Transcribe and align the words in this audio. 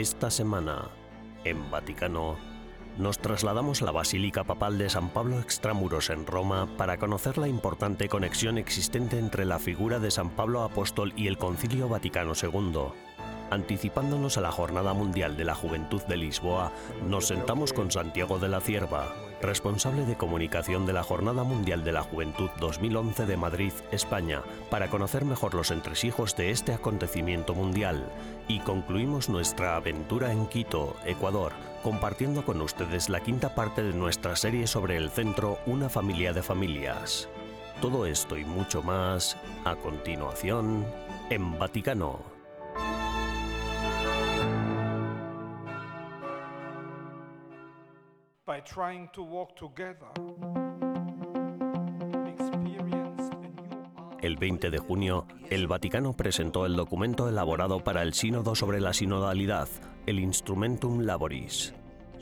Esta 0.00 0.30
semana, 0.30 0.88
en 1.44 1.70
Vaticano, 1.70 2.38
nos 2.96 3.18
trasladamos 3.18 3.82
a 3.82 3.84
la 3.84 3.92
Basílica 3.92 4.44
Papal 4.44 4.78
de 4.78 4.88
San 4.88 5.10
Pablo 5.10 5.38
Extramuros 5.38 6.08
en 6.08 6.24
Roma 6.26 6.66
para 6.78 6.96
conocer 6.96 7.36
la 7.36 7.48
importante 7.48 8.08
conexión 8.08 8.56
existente 8.56 9.18
entre 9.18 9.44
la 9.44 9.58
figura 9.58 9.98
de 9.98 10.10
San 10.10 10.30
Pablo 10.30 10.62
Apóstol 10.62 11.12
y 11.16 11.26
el 11.26 11.36
Concilio 11.36 11.90
Vaticano 11.90 12.32
II. 12.32 12.94
Anticipándonos 13.50 14.38
a 14.38 14.40
la 14.40 14.50
Jornada 14.50 14.94
Mundial 14.94 15.36
de 15.36 15.44
la 15.44 15.54
Juventud 15.54 16.00
de 16.04 16.16
Lisboa, 16.16 16.72
nos 17.06 17.26
sentamos 17.26 17.74
con 17.74 17.90
Santiago 17.90 18.38
de 18.38 18.48
la 18.48 18.62
Cierva, 18.62 19.14
responsable 19.40 20.04
de 20.06 20.16
comunicación 20.16 20.86
de 20.86 20.92
la 20.92 21.02
Jornada 21.02 21.44
Mundial 21.44 21.84
de 21.84 21.92
la 21.92 22.02
Juventud 22.02 22.50
2011 22.58 23.26
de 23.26 23.36
Madrid, 23.36 23.72
España, 23.90 24.42
para 24.70 24.88
conocer 24.88 25.24
mejor 25.24 25.54
los 25.54 25.70
entresijos 25.70 26.36
de 26.36 26.50
este 26.50 26.72
acontecimiento 26.72 27.54
mundial. 27.54 28.10
Y 28.48 28.60
concluimos 28.60 29.28
nuestra 29.28 29.76
aventura 29.76 30.32
en 30.32 30.46
Quito, 30.46 30.96
Ecuador, 31.04 31.52
compartiendo 31.82 32.44
con 32.44 32.60
ustedes 32.60 33.08
la 33.08 33.20
quinta 33.20 33.54
parte 33.54 33.82
de 33.82 33.92
nuestra 33.92 34.36
serie 34.36 34.66
sobre 34.66 34.96
el 34.96 35.10
centro 35.10 35.58
Una 35.66 35.88
familia 35.88 36.32
de 36.32 36.42
familias. 36.42 37.28
Todo 37.80 38.06
esto 38.06 38.36
y 38.36 38.44
mucho 38.44 38.82
más 38.82 39.36
a 39.64 39.74
continuación 39.76 40.84
en 41.30 41.58
Vaticano. 41.58 42.29
El 54.20 54.36
20 54.36 54.70
de 54.70 54.78
junio, 54.78 55.26
el 55.48 55.66
Vaticano 55.66 56.12
presentó 56.12 56.66
el 56.66 56.76
documento 56.76 57.28
elaborado 57.28 57.82
para 57.82 58.02
el 58.02 58.12
Sínodo 58.12 58.54
sobre 58.54 58.80
la 58.80 58.92
sinodalidad, 58.92 59.68
el 60.06 60.20
Instrumentum 60.20 61.00
Laboris. 61.00 61.74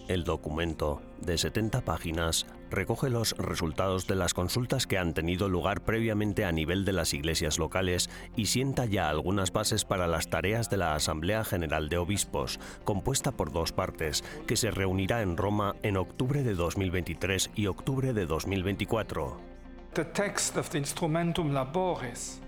El 0.08 0.24
documento, 0.24 1.02
de 1.20 1.36
70 1.36 1.82
páginas, 1.82 2.46
recoge 2.70 3.10
los 3.10 3.36
resultados 3.36 4.06
de 4.06 4.14
las 4.14 4.32
consultas 4.32 4.86
que 4.86 4.96
han 4.96 5.12
tenido 5.12 5.50
lugar 5.50 5.82
previamente 5.82 6.46
a 6.46 6.52
nivel 6.52 6.86
de 6.86 6.94
las 6.94 7.12
iglesias 7.12 7.58
locales 7.58 8.08
y 8.34 8.46
sienta 8.46 8.86
ya 8.86 9.10
algunas 9.10 9.52
bases 9.52 9.84
para 9.84 10.06
las 10.06 10.30
tareas 10.30 10.70
de 10.70 10.78
la 10.78 10.94
Asamblea 10.94 11.44
General 11.44 11.90
de 11.90 11.98
Obispos, 11.98 12.58
compuesta 12.84 13.32
por 13.32 13.52
dos 13.52 13.72
partes, 13.72 14.24
que 14.46 14.56
se 14.56 14.70
reunirá 14.70 15.20
en 15.20 15.36
Roma 15.36 15.76
en 15.82 15.98
octubre 15.98 16.42
de 16.42 16.54
2023 16.54 17.50
y 17.54 17.66
octubre 17.66 18.14
de 18.14 18.24
2024. 18.24 19.47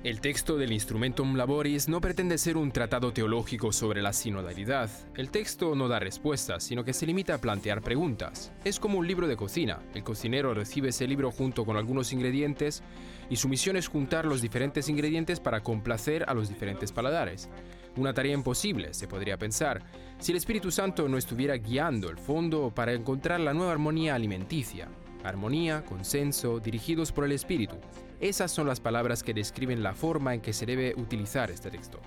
El 0.05 0.21
texto 0.21 0.57
del 0.57 0.71
Instrumentum 0.71 1.35
Laboris 1.35 1.89
no 1.89 2.01
pretende 2.01 2.39
ser 2.39 2.57
un 2.57 2.71
tratado 2.71 3.13
teológico 3.13 3.73
sobre 3.73 4.01
la 4.03 4.13
sinodalidad. 4.13 4.89
El 5.17 5.33
texto 5.33 5.75
no 5.75 5.89
da 5.89 5.99
respuestas, 5.99 6.63
sino 6.63 6.85
que 6.85 6.93
se 6.93 7.07
limita 7.07 7.35
a 7.35 7.39
plantear 7.39 7.83
preguntas. 7.83 8.53
Es 8.65 8.79
como 8.79 9.01
un 9.01 9.07
libro 9.09 9.27
de 9.27 9.37
cocina. 9.37 9.81
El 9.95 10.05
cocinero 10.05 10.55
recibe 10.55 10.91
ese 10.91 11.09
libro 11.09 11.33
junto 11.33 11.65
con 11.65 11.77
algunos 11.77 12.13
ingredientes 12.13 12.85
y 13.29 13.35
su 13.35 13.49
misión 13.49 13.77
es 13.77 13.89
juntar 13.89 14.27
los 14.27 14.43
diferentes 14.43 14.89
ingredientes 14.89 15.41
para 15.41 15.61
complacer 15.61 16.25
a 16.29 16.35
los 16.35 16.49
diferentes 16.49 16.93
paladares. 16.93 17.49
Una 17.97 18.15
tarea 18.15 18.35
imposible, 18.35 18.95
se 18.95 19.09
podría 19.09 19.39
pensar, 19.39 19.83
si 20.21 20.31
el 20.31 20.39
Espíritu 20.39 20.71
Santo 20.71 21.09
no 21.09 21.19
estuviera 21.19 21.57
guiando 21.57 22.11
el 22.11 22.19
fondo 22.19 22.73
para 22.73 22.93
encontrar 22.93 23.41
la 23.41 23.53
nueva 23.53 23.73
armonía 23.73 24.15
alimenticia 24.15 24.89
armonía, 25.25 25.85
consenso, 25.85 26.61
dirigidos 26.61 27.13
por 27.13 27.25
el 27.25 27.33
Espíritu. 27.33 27.77
Esas 28.21 28.53
son 28.53 28.67
las 28.67 28.81
palabras 28.81 29.23
que 29.23 29.33
describen 29.33 29.83
la 29.83 29.95
forma 29.95 30.35
en 30.35 30.41
que 30.41 30.53
se 30.53 30.67
debe 30.67 30.95
utilizar 30.97 31.51
este 31.51 31.71
texto. 31.71 32.01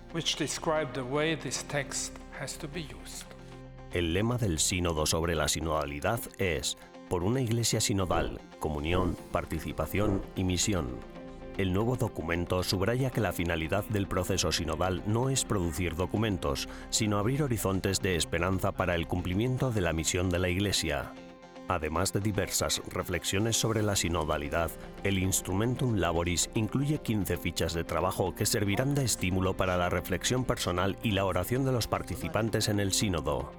El 3.92 4.14
lema 4.14 4.38
del 4.38 4.60
sínodo 4.60 5.06
sobre 5.06 5.36
la 5.36 5.48
sinodalidad 5.48 6.20
es 6.38 6.78
por 7.10 7.24
una 7.24 7.42
iglesia 7.42 7.80
sinodal, 7.80 8.40
comunión, 8.60 9.16
participación 9.32 10.22
y 10.36 10.44
misión. 10.44 11.00
El 11.58 11.74
nuevo 11.74 11.96
documento 11.96 12.64
subraya 12.64 13.12
que 13.12 13.22
la 13.22 13.32
finalidad 13.32 13.84
del 13.86 14.08
proceso 14.08 14.52
sinodal 14.52 15.04
no 15.06 15.30
es 15.30 15.46
producir 15.46 15.96
documentos, 15.96 16.68
sino 16.90 17.20
abrir 17.20 17.44
horizontes 17.44 18.02
de 18.02 18.16
esperanza 18.16 18.72
para 18.72 18.96
el 18.96 19.08
cumplimiento 19.08 19.72
de 19.72 19.82
la 19.82 19.94
misión 19.94 20.32
de 20.32 20.40
la 20.40 20.50
Iglesia. 20.50 21.14
Además 21.68 22.12
de 22.12 22.20
diversas 22.20 22.82
reflexiones 22.92 23.56
sobre 23.56 23.82
la 23.82 23.96
sinodalidad, 23.96 24.70
el 25.04 25.18
Instrumentum 25.18 25.96
Laboris 25.96 26.50
incluye 26.56 27.00
15 27.00 27.38
fichas 27.38 27.74
de 27.74 27.84
trabajo 27.84 28.36
que 28.36 28.46
servirán 28.46 28.96
de 28.96 29.06
estímulo 29.06 29.56
para 29.56 29.78
la 29.78 29.90
reflexión 29.90 30.44
personal 30.44 30.98
y 31.04 31.12
la 31.12 31.26
oración 31.26 31.64
de 31.64 31.72
los 31.72 31.88
participantes 31.88 32.68
en 32.68 32.80
el 32.80 32.92
sínodo. 32.92 33.52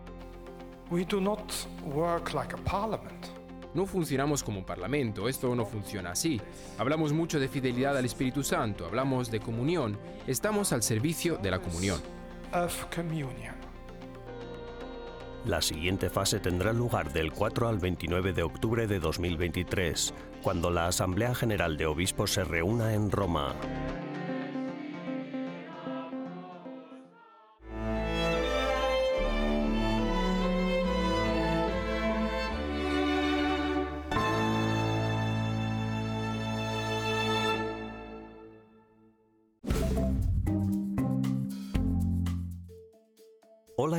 No 3.72 3.86
funcionamos 3.86 4.44
como 4.44 4.58
un 4.58 4.64
parlamento, 4.64 5.28
esto 5.28 5.54
no 5.56 5.66
funciona 5.66 6.12
así. 6.12 6.40
Hablamos 6.78 7.12
mucho 7.12 7.40
de 7.40 7.48
fidelidad 7.48 7.96
al 7.96 8.04
Espíritu 8.04 8.44
Santo, 8.44 8.86
hablamos 8.86 9.30
de 9.30 9.40
comunión, 9.40 9.98
estamos 10.28 10.72
al 10.72 10.82
servicio 10.82 11.38
de 11.38 11.50
la 11.50 11.58
comunión. 11.58 12.00
La 15.46 15.60
siguiente 15.60 16.08
fase 16.08 16.40
tendrá 16.40 16.72
lugar 16.72 17.12
del 17.12 17.30
4 17.30 17.68
al 17.68 17.78
29 17.78 18.32
de 18.32 18.42
octubre 18.42 18.86
de 18.86 18.98
2023, 18.98 20.14
cuando 20.42 20.70
la 20.70 20.86
Asamblea 20.86 21.34
General 21.34 21.76
de 21.76 21.84
Obispos 21.84 22.32
se 22.32 22.44
reúna 22.44 22.94
en 22.94 23.10
Roma. 23.10 23.54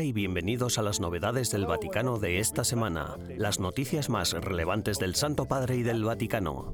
Y 0.06 0.14
bienvenidos 0.14 0.78
a 0.78 0.84
las 0.84 1.00
novedades 1.00 1.50
del 1.50 1.66
Vaticano 1.66 2.20
de 2.20 2.38
esta 2.40 2.64
semana, 2.64 3.18
las 3.38 3.60
noticias 3.60 4.08
más 4.08 4.34
relevantes 4.34 5.00
del 5.00 5.16
Santo 5.16 5.46
Padre 5.46 5.78
y 5.78 5.84
del 5.84 6.04
Vaticano. 6.04 6.74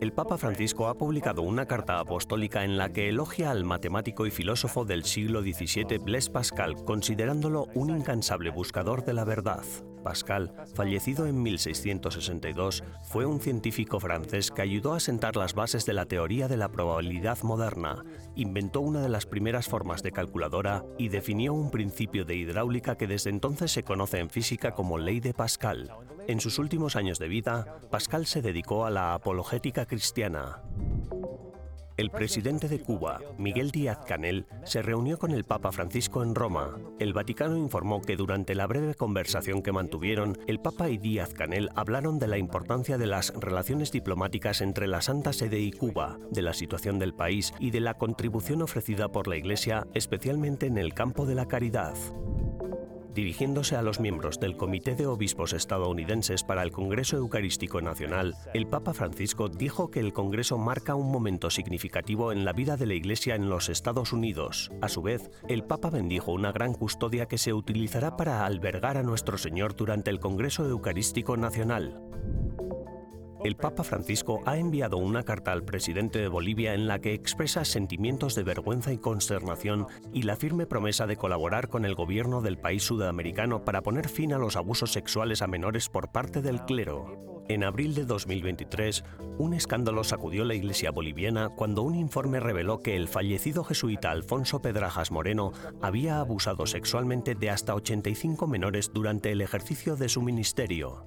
El 0.00 0.12
Papa 0.12 0.36
Francisco 0.36 0.88
ha 0.88 0.98
publicado 0.98 1.42
una 1.42 1.66
carta 1.66 2.00
apostólica 2.00 2.64
en 2.64 2.76
la 2.76 2.92
que 2.92 3.08
elogia 3.08 3.52
al 3.52 3.62
matemático 3.64 4.26
y 4.26 4.32
filósofo 4.32 4.84
del 4.84 5.04
siglo 5.04 5.42
XVII 5.42 5.98
Blaise 5.98 6.30
Pascal, 6.30 6.74
considerándolo 6.84 7.68
un 7.74 7.96
incansable 7.96 8.50
buscador 8.50 9.04
de 9.04 9.12
la 9.12 9.24
verdad. 9.24 9.62
Pascal, 10.00 10.52
fallecido 10.74 11.26
en 11.26 11.42
1662, 11.42 12.82
fue 13.02 13.26
un 13.26 13.40
científico 13.40 14.00
francés 14.00 14.50
que 14.50 14.62
ayudó 14.62 14.94
a 14.94 15.00
sentar 15.00 15.36
las 15.36 15.54
bases 15.54 15.86
de 15.86 15.92
la 15.92 16.06
teoría 16.06 16.48
de 16.48 16.56
la 16.56 16.70
probabilidad 16.70 17.38
moderna, 17.42 18.04
inventó 18.34 18.80
una 18.80 19.00
de 19.02 19.08
las 19.08 19.26
primeras 19.26 19.68
formas 19.68 20.02
de 20.02 20.12
calculadora 20.12 20.84
y 20.98 21.08
definió 21.08 21.54
un 21.54 21.70
principio 21.70 22.24
de 22.24 22.36
hidráulica 22.36 22.96
que 22.96 23.06
desde 23.06 23.30
entonces 23.30 23.72
se 23.72 23.82
conoce 23.82 24.18
en 24.18 24.30
física 24.30 24.72
como 24.72 24.98
ley 24.98 25.20
de 25.20 25.34
Pascal. 25.34 25.90
En 26.26 26.40
sus 26.40 26.58
últimos 26.58 26.96
años 26.96 27.18
de 27.18 27.28
vida, 27.28 27.78
Pascal 27.90 28.26
se 28.26 28.42
dedicó 28.42 28.84
a 28.84 28.90
la 28.90 29.14
apologética 29.14 29.86
cristiana. 29.86 30.62
El 32.00 32.08
presidente 32.08 32.66
de 32.66 32.80
Cuba, 32.80 33.20
Miguel 33.36 33.72
Díaz-Canel, 33.72 34.46
se 34.64 34.80
reunió 34.80 35.18
con 35.18 35.32
el 35.32 35.44
Papa 35.44 35.70
Francisco 35.70 36.22
en 36.22 36.34
Roma. 36.34 36.78
El 36.98 37.12
Vaticano 37.12 37.58
informó 37.58 38.00
que 38.00 38.16
durante 38.16 38.54
la 38.54 38.66
breve 38.66 38.94
conversación 38.94 39.60
que 39.60 39.70
mantuvieron, 39.70 40.38
el 40.46 40.60
Papa 40.60 40.88
y 40.88 40.96
Díaz-Canel 40.96 41.68
hablaron 41.74 42.18
de 42.18 42.26
la 42.26 42.38
importancia 42.38 42.96
de 42.96 43.06
las 43.06 43.34
relaciones 43.38 43.92
diplomáticas 43.92 44.62
entre 44.62 44.88
la 44.88 45.02
Santa 45.02 45.34
Sede 45.34 45.60
y 45.60 45.72
Cuba, 45.72 46.18
de 46.30 46.40
la 46.40 46.54
situación 46.54 46.98
del 46.98 47.12
país 47.12 47.52
y 47.60 47.70
de 47.70 47.80
la 47.80 47.98
contribución 47.98 48.62
ofrecida 48.62 49.12
por 49.12 49.28
la 49.28 49.36
Iglesia, 49.36 49.86
especialmente 49.92 50.64
en 50.64 50.78
el 50.78 50.94
campo 50.94 51.26
de 51.26 51.34
la 51.34 51.48
caridad. 51.48 51.92
Dirigiéndose 53.14 53.74
a 53.74 53.82
los 53.82 53.98
miembros 53.98 54.38
del 54.38 54.56
Comité 54.56 54.94
de 54.94 55.06
Obispos 55.06 55.52
estadounidenses 55.52 56.44
para 56.44 56.62
el 56.62 56.70
Congreso 56.70 57.16
Eucarístico 57.16 57.80
Nacional, 57.80 58.36
el 58.54 58.68
Papa 58.68 58.94
Francisco 58.94 59.48
dijo 59.48 59.90
que 59.90 59.98
el 59.98 60.12
Congreso 60.12 60.58
marca 60.58 60.94
un 60.94 61.10
momento 61.10 61.50
significativo 61.50 62.30
en 62.30 62.44
la 62.44 62.52
vida 62.52 62.76
de 62.76 62.86
la 62.86 62.94
Iglesia 62.94 63.34
en 63.34 63.48
los 63.48 63.68
Estados 63.68 64.12
Unidos. 64.12 64.70
A 64.80 64.88
su 64.88 65.02
vez, 65.02 65.30
el 65.48 65.64
Papa 65.64 65.90
bendijo 65.90 66.32
una 66.32 66.52
gran 66.52 66.72
custodia 66.72 67.26
que 67.26 67.38
se 67.38 67.52
utilizará 67.52 68.16
para 68.16 68.46
albergar 68.46 68.96
a 68.96 69.02
nuestro 69.02 69.38
Señor 69.38 69.74
durante 69.74 70.10
el 70.10 70.20
Congreso 70.20 70.64
Eucarístico 70.64 71.36
Nacional. 71.36 72.00
El 73.42 73.56
Papa 73.56 73.84
Francisco 73.84 74.42
ha 74.44 74.58
enviado 74.58 74.98
una 74.98 75.22
carta 75.22 75.52
al 75.52 75.64
presidente 75.64 76.18
de 76.18 76.28
Bolivia 76.28 76.74
en 76.74 76.86
la 76.86 76.98
que 76.98 77.14
expresa 77.14 77.64
sentimientos 77.64 78.34
de 78.34 78.42
vergüenza 78.42 78.92
y 78.92 78.98
consternación 78.98 79.86
y 80.12 80.22
la 80.22 80.36
firme 80.36 80.66
promesa 80.66 81.06
de 81.06 81.16
colaborar 81.16 81.68
con 81.68 81.86
el 81.86 81.94
gobierno 81.94 82.42
del 82.42 82.58
país 82.58 82.82
sudamericano 82.82 83.64
para 83.64 83.80
poner 83.80 84.10
fin 84.10 84.34
a 84.34 84.38
los 84.38 84.56
abusos 84.56 84.92
sexuales 84.92 85.40
a 85.40 85.46
menores 85.46 85.88
por 85.88 86.12
parte 86.12 86.42
del 86.42 86.66
clero. 86.66 87.30
En 87.48 87.64
abril 87.64 87.94
de 87.94 88.04
2023, 88.04 89.04
un 89.38 89.54
escándalo 89.54 90.04
sacudió 90.04 90.44
la 90.44 90.54
iglesia 90.54 90.90
boliviana 90.90 91.48
cuando 91.48 91.82
un 91.82 91.94
informe 91.94 92.40
reveló 92.40 92.80
que 92.80 92.94
el 92.94 93.08
fallecido 93.08 93.64
jesuita 93.64 94.10
Alfonso 94.10 94.60
Pedrajas 94.60 95.10
Moreno 95.10 95.52
había 95.80 96.20
abusado 96.20 96.66
sexualmente 96.66 97.34
de 97.34 97.48
hasta 97.48 97.74
85 97.74 98.46
menores 98.46 98.92
durante 98.92 99.32
el 99.32 99.40
ejercicio 99.40 99.96
de 99.96 100.10
su 100.10 100.20
ministerio. 100.20 101.06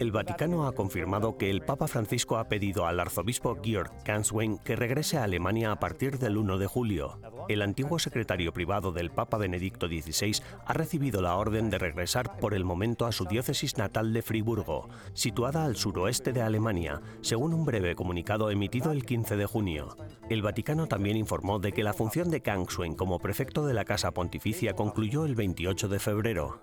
El 0.00 0.10
Vaticano 0.10 0.66
ha 0.66 0.72
confirmado 0.72 1.36
que 1.38 1.50
el 1.50 1.62
Papa 1.62 1.86
Francisco 1.86 2.36
ha 2.36 2.48
pedido 2.48 2.86
al 2.86 2.98
arzobispo 2.98 3.56
Georg 3.62 3.92
Ganswein 4.04 4.58
que 4.58 4.74
regrese 4.74 5.18
a 5.18 5.22
Alemania 5.22 5.70
a 5.70 5.78
partir 5.78 6.18
del 6.18 6.36
1 6.36 6.58
de 6.58 6.66
julio. 6.66 7.20
El 7.48 7.62
antiguo 7.62 8.00
secretario 8.00 8.52
privado 8.52 8.90
del 8.90 9.12
Papa 9.12 9.38
Benedicto 9.38 9.86
XVI 9.86 10.42
ha 10.66 10.72
recibido 10.72 11.22
la 11.22 11.36
orden 11.36 11.70
de 11.70 11.78
regresar 11.78 12.38
por 12.38 12.54
el 12.54 12.64
momento 12.64 13.06
a 13.06 13.12
su 13.12 13.24
diócesis 13.24 13.78
natal 13.78 14.12
de 14.12 14.22
Friburgo, 14.22 14.88
situada 15.12 15.64
al 15.64 15.76
suroeste 15.76 16.32
de 16.32 16.42
Alemania, 16.42 17.00
según 17.20 17.54
un 17.54 17.64
breve 17.64 17.94
comunicado 17.94 18.50
emitido 18.50 18.90
el 18.90 19.04
15 19.04 19.36
de 19.36 19.46
junio. 19.46 19.96
El 20.28 20.42
Vaticano 20.42 20.88
también 20.88 21.16
informó 21.16 21.60
de 21.60 21.70
que 21.70 21.84
la 21.84 21.92
función 21.92 22.30
de 22.30 22.40
Ganswein 22.40 22.96
como 22.96 23.20
prefecto 23.20 23.64
de 23.64 23.74
la 23.74 23.84
Casa 23.84 24.10
Pontificia 24.10 24.74
concluyó 24.74 25.24
el 25.24 25.36
28 25.36 25.86
de 25.86 25.98
febrero. 26.00 26.60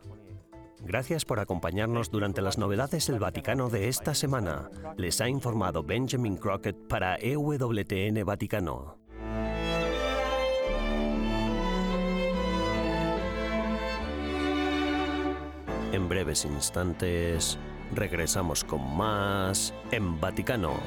Gracias 0.84 1.26
por 1.26 1.40
acompañarnos 1.40 2.10
durante 2.10 2.42
las 2.42 2.58
novedades 2.58 3.08
del 3.08 3.20
Vaticano 3.20 3.70
de 3.70 3.88
esta 3.88 4.14
semana. 4.16 4.70
Les 4.98 5.22
ha 5.22 5.30
informado 5.30 5.84
Benjamin 5.84 6.38
Crockett 6.38 6.76
para 6.88 7.16
EWTN 7.18 8.26
Vaticano. 8.26 8.98
En 15.92 16.08
breves 16.08 16.46
instantes 16.46 17.60
regresamos 17.94 18.64
con 18.64 18.96
más 18.96 19.74
en 19.92 20.20
Vaticano. 20.20 20.80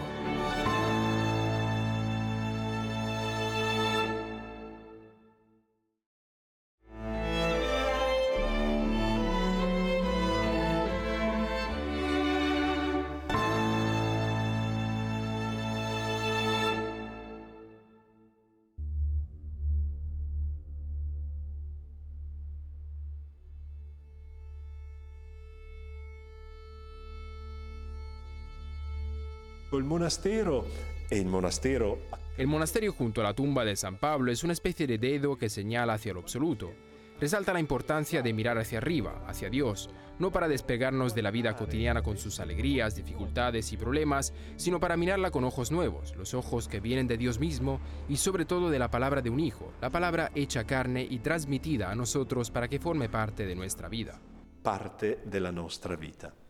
El 29.76 29.85
monasterio, 29.85 30.65
el 31.11 31.26
monasterio 31.26 31.99
El 32.37 32.47
monasterio 32.47 32.93
junto 32.93 33.21
a 33.21 33.25
la 33.25 33.35
tumba 33.35 33.65
de 33.65 33.76
San 33.76 33.97
Pablo 33.97 34.31
es 34.31 34.44
una 34.44 34.53
especie 34.53 34.87
de 34.87 34.99
dedo 34.99 35.37
que 35.37 35.49
señala 35.49 35.94
hacia 35.94 36.12
lo 36.12 36.21
absoluto. 36.21 36.73
Resalta 37.21 37.53
la 37.53 37.61
importancia 37.61 38.23
de 38.23 38.32
mirar 38.32 38.59
hacia 38.59 38.79
arriba, 38.79 39.25
hacia 39.26 39.50
Dios, 39.50 39.91
no 40.19 40.32
para 40.32 40.49
despegarnos 40.49 41.15
de 41.15 41.23
la 41.23 41.31
vida 41.31 41.56
cotidiana 41.56 42.03
con 42.03 42.19
sus 42.19 42.41
alegrías, 42.41 42.97
dificultades 42.97 43.73
y 43.73 43.76
problemas, 43.76 44.32
sino 44.56 44.81
para 44.81 44.97
mirarla 44.97 45.31
con 45.31 45.44
ojos 45.44 45.71
nuevos, 45.71 46.15
los 46.17 46.35
ojos 46.35 46.69
que 46.69 46.81
vienen 46.81 47.06
de 47.06 47.17
Dios 47.17 47.38
mismo 47.38 47.81
y 48.09 48.17
sobre 48.17 48.44
todo 48.44 48.71
de 48.71 48.79
la 48.79 48.91
palabra 48.91 49.23
de 49.23 49.31
un 49.31 49.41
hijo, 49.41 49.73
la 49.81 49.91
palabra 49.91 50.31
hecha 50.35 50.65
carne 50.65 51.06
y 51.09 51.19
transmitida 51.21 51.91
a 51.91 51.94
nosotros 51.94 52.50
para 52.50 52.69
que 52.69 52.81
forme 52.81 53.09
parte 53.09 53.47
de 53.47 53.55
nuestra 53.55 53.88
vida. 53.88 54.21
parte 54.62 55.21
della 55.25 55.53
nostra 55.53 55.94
vita. 55.94 56.44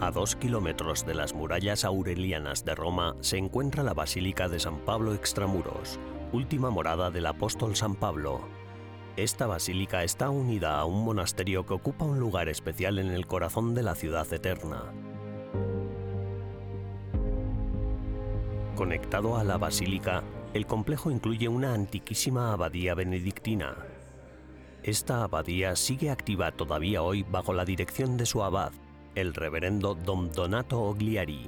A 0.00 0.12
dos 0.12 0.36
kilómetros 0.36 1.04
de 1.04 1.14
las 1.14 1.34
murallas 1.34 1.84
aurelianas 1.84 2.64
de 2.64 2.76
Roma 2.76 3.16
se 3.20 3.36
encuentra 3.36 3.82
la 3.82 3.94
Basílica 3.94 4.48
de 4.48 4.60
San 4.60 4.78
Pablo 4.78 5.12
Extramuros, 5.12 5.98
última 6.32 6.70
morada 6.70 7.10
del 7.10 7.26
apóstol 7.26 7.74
San 7.74 7.96
Pablo. 7.96 8.40
Esta 9.16 9.48
basílica 9.48 10.04
está 10.04 10.30
unida 10.30 10.78
a 10.78 10.84
un 10.84 11.04
monasterio 11.04 11.66
que 11.66 11.74
ocupa 11.74 12.04
un 12.04 12.20
lugar 12.20 12.48
especial 12.48 13.00
en 13.00 13.08
el 13.08 13.26
corazón 13.26 13.74
de 13.74 13.82
la 13.82 13.96
ciudad 13.96 14.32
eterna. 14.32 14.84
Conectado 18.76 19.36
a 19.36 19.42
la 19.42 19.58
basílica, 19.58 20.22
el 20.54 20.64
complejo 20.66 21.10
incluye 21.10 21.48
una 21.48 21.74
antiquísima 21.74 22.52
abadía 22.52 22.94
benedictina. 22.94 23.74
Esta 24.84 25.24
abadía 25.24 25.74
sigue 25.74 26.10
activa 26.10 26.52
todavía 26.52 27.02
hoy 27.02 27.24
bajo 27.24 27.52
la 27.52 27.64
dirección 27.64 28.16
de 28.16 28.26
su 28.26 28.44
abad, 28.44 28.70
el 29.14 29.34
reverendo 29.34 29.94
Dom 29.94 30.30
Donato 30.30 30.80
Ogliari. 30.80 31.46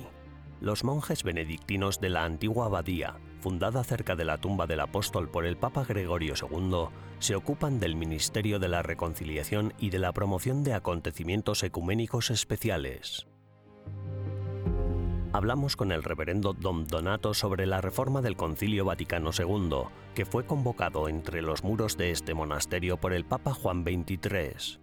Los 0.61 0.85
monjes 0.85 1.23
benedictinos 1.23 2.01
de 2.01 2.11
la 2.11 2.25
antigua 2.25 2.67
abadía, 2.67 3.17
fundada 3.41 3.83
cerca 3.85 4.17
de 4.17 4.25
la 4.25 4.39
tumba 4.39 4.67
del 4.67 4.81
apóstol 4.81 5.29
por 5.29 5.47
el 5.47 5.57
Papa 5.57 5.85
Gregorio 5.85 6.35
II, 6.35 6.89
se 7.19 7.35
ocupan 7.35 7.81
del 7.81 7.97
ministerio 7.97 8.59
de 8.59 8.69
la 8.69 8.83
reconciliación 8.83 9.73
y 9.79 9.91
de 9.91 9.99
la 9.99 10.13
promoción 10.13 10.63
de 10.65 10.75
acontecimientos 10.75 11.63
ecuménicos 11.63 12.31
especiales. 12.31 13.27
Hablamos 15.33 15.77
con 15.77 15.93
el 15.93 16.03
reverendo 16.03 16.55
Dom 16.55 16.87
Donato 16.87 17.35
sobre 17.35 17.65
la 17.65 17.81
reforma 17.81 18.21
del 18.21 18.37
Concilio 18.37 18.85
Vaticano 18.85 19.31
II, 19.37 19.85
que 20.15 20.27
fue 20.27 20.45
convocado 20.45 21.09
entre 21.09 21.41
los 21.41 21.63
muros 21.63 21.97
de 21.97 22.11
este 22.11 22.35
monasterio 22.35 22.97
por 22.97 23.13
el 23.13 23.25
Papa 23.25 23.55
Juan 23.55 23.85
XXIII. 23.85 24.80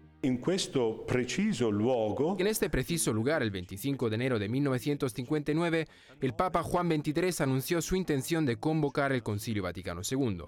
En 2.40 2.48
este 2.48 2.69
preciso 2.69 3.14
lugar, 3.14 3.44
el 3.44 3.52
25 3.52 4.10
de 4.10 4.16
enero 4.16 4.40
de 4.40 4.50
1959, 4.50 5.88
el 6.22 6.34
Papa 6.34 6.64
Juan 6.64 6.90
XXIII 6.90 7.34
anunció 7.40 7.81
su 7.81 7.96
intención 7.96 8.46
de 8.46 8.58
convocar 8.58 9.12
el 9.12 9.24
Concilio 9.24 9.64
Vaticano 9.64 10.02
II. 10.10 10.44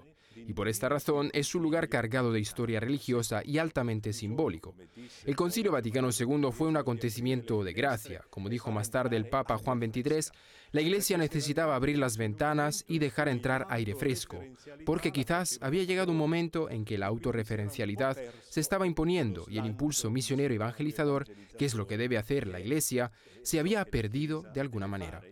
Y 0.46 0.52
por 0.52 0.68
esta 0.68 0.88
razón 0.88 1.30
es 1.32 1.54
un 1.54 1.62
lugar 1.62 1.88
cargado 1.88 2.32
de 2.32 2.40
historia 2.40 2.80
religiosa 2.80 3.42
y 3.44 3.58
altamente 3.58 4.12
simbólico. 4.12 4.74
El 5.24 5.36
Concilio 5.36 5.72
Vaticano 5.72 6.10
II 6.10 6.50
fue 6.52 6.68
un 6.68 6.76
acontecimiento 6.76 7.64
de 7.64 7.72
gracia. 7.72 8.24
Como 8.30 8.48
dijo 8.48 8.70
más 8.70 8.90
tarde 8.90 9.16
el 9.16 9.28
Papa 9.28 9.58
Juan 9.58 9.80
XXIII, 9.80 10.32
la 10.72 10.80
Iglesia 10.80 11.18
necesitaba 11.18 11.74
abrir 11.74 11.98
las 11.98 12.16
ventanas 12.16 12.84
y 12.86 13.00
dejar 13.00 13.28
entrar 13.28 13.66
aire 13.70 13.94
fresco, 13.94 14.40
porque 14.86 15.10
quizás 15.10 15.58
había 15.60 15.82
llegado 15.82 16.12
un 16.12 16.18
momento 16.18 16.70
en 16.70 16.84
que 16.84 16.96
la 16.96 17.06
autorreferencialidad 17.06 18.16
se 18.48 18.60
estaba 18.60 18.86
imponiendo 18.86 19.46
y 19.48 19.58
el 19.58 19.66
impulso 19.66 20.10
misionero 20.10 20.54
evangelizador, 20.54 21.26
que 21.58 21.64
es 21.64 21.74
lo 21.74 21.86
que 21.86 21.98
debe 21.98 22.18
hacer 22.18 22.46
la 22.46 22.60
Iglesia, 22.60 23.10
se 23.42 23.58
había 23.58 23.84
perdido 23.84 24.42
de 24.54 24.60
alguna 24.60 24.86
manera. 24.86 25.22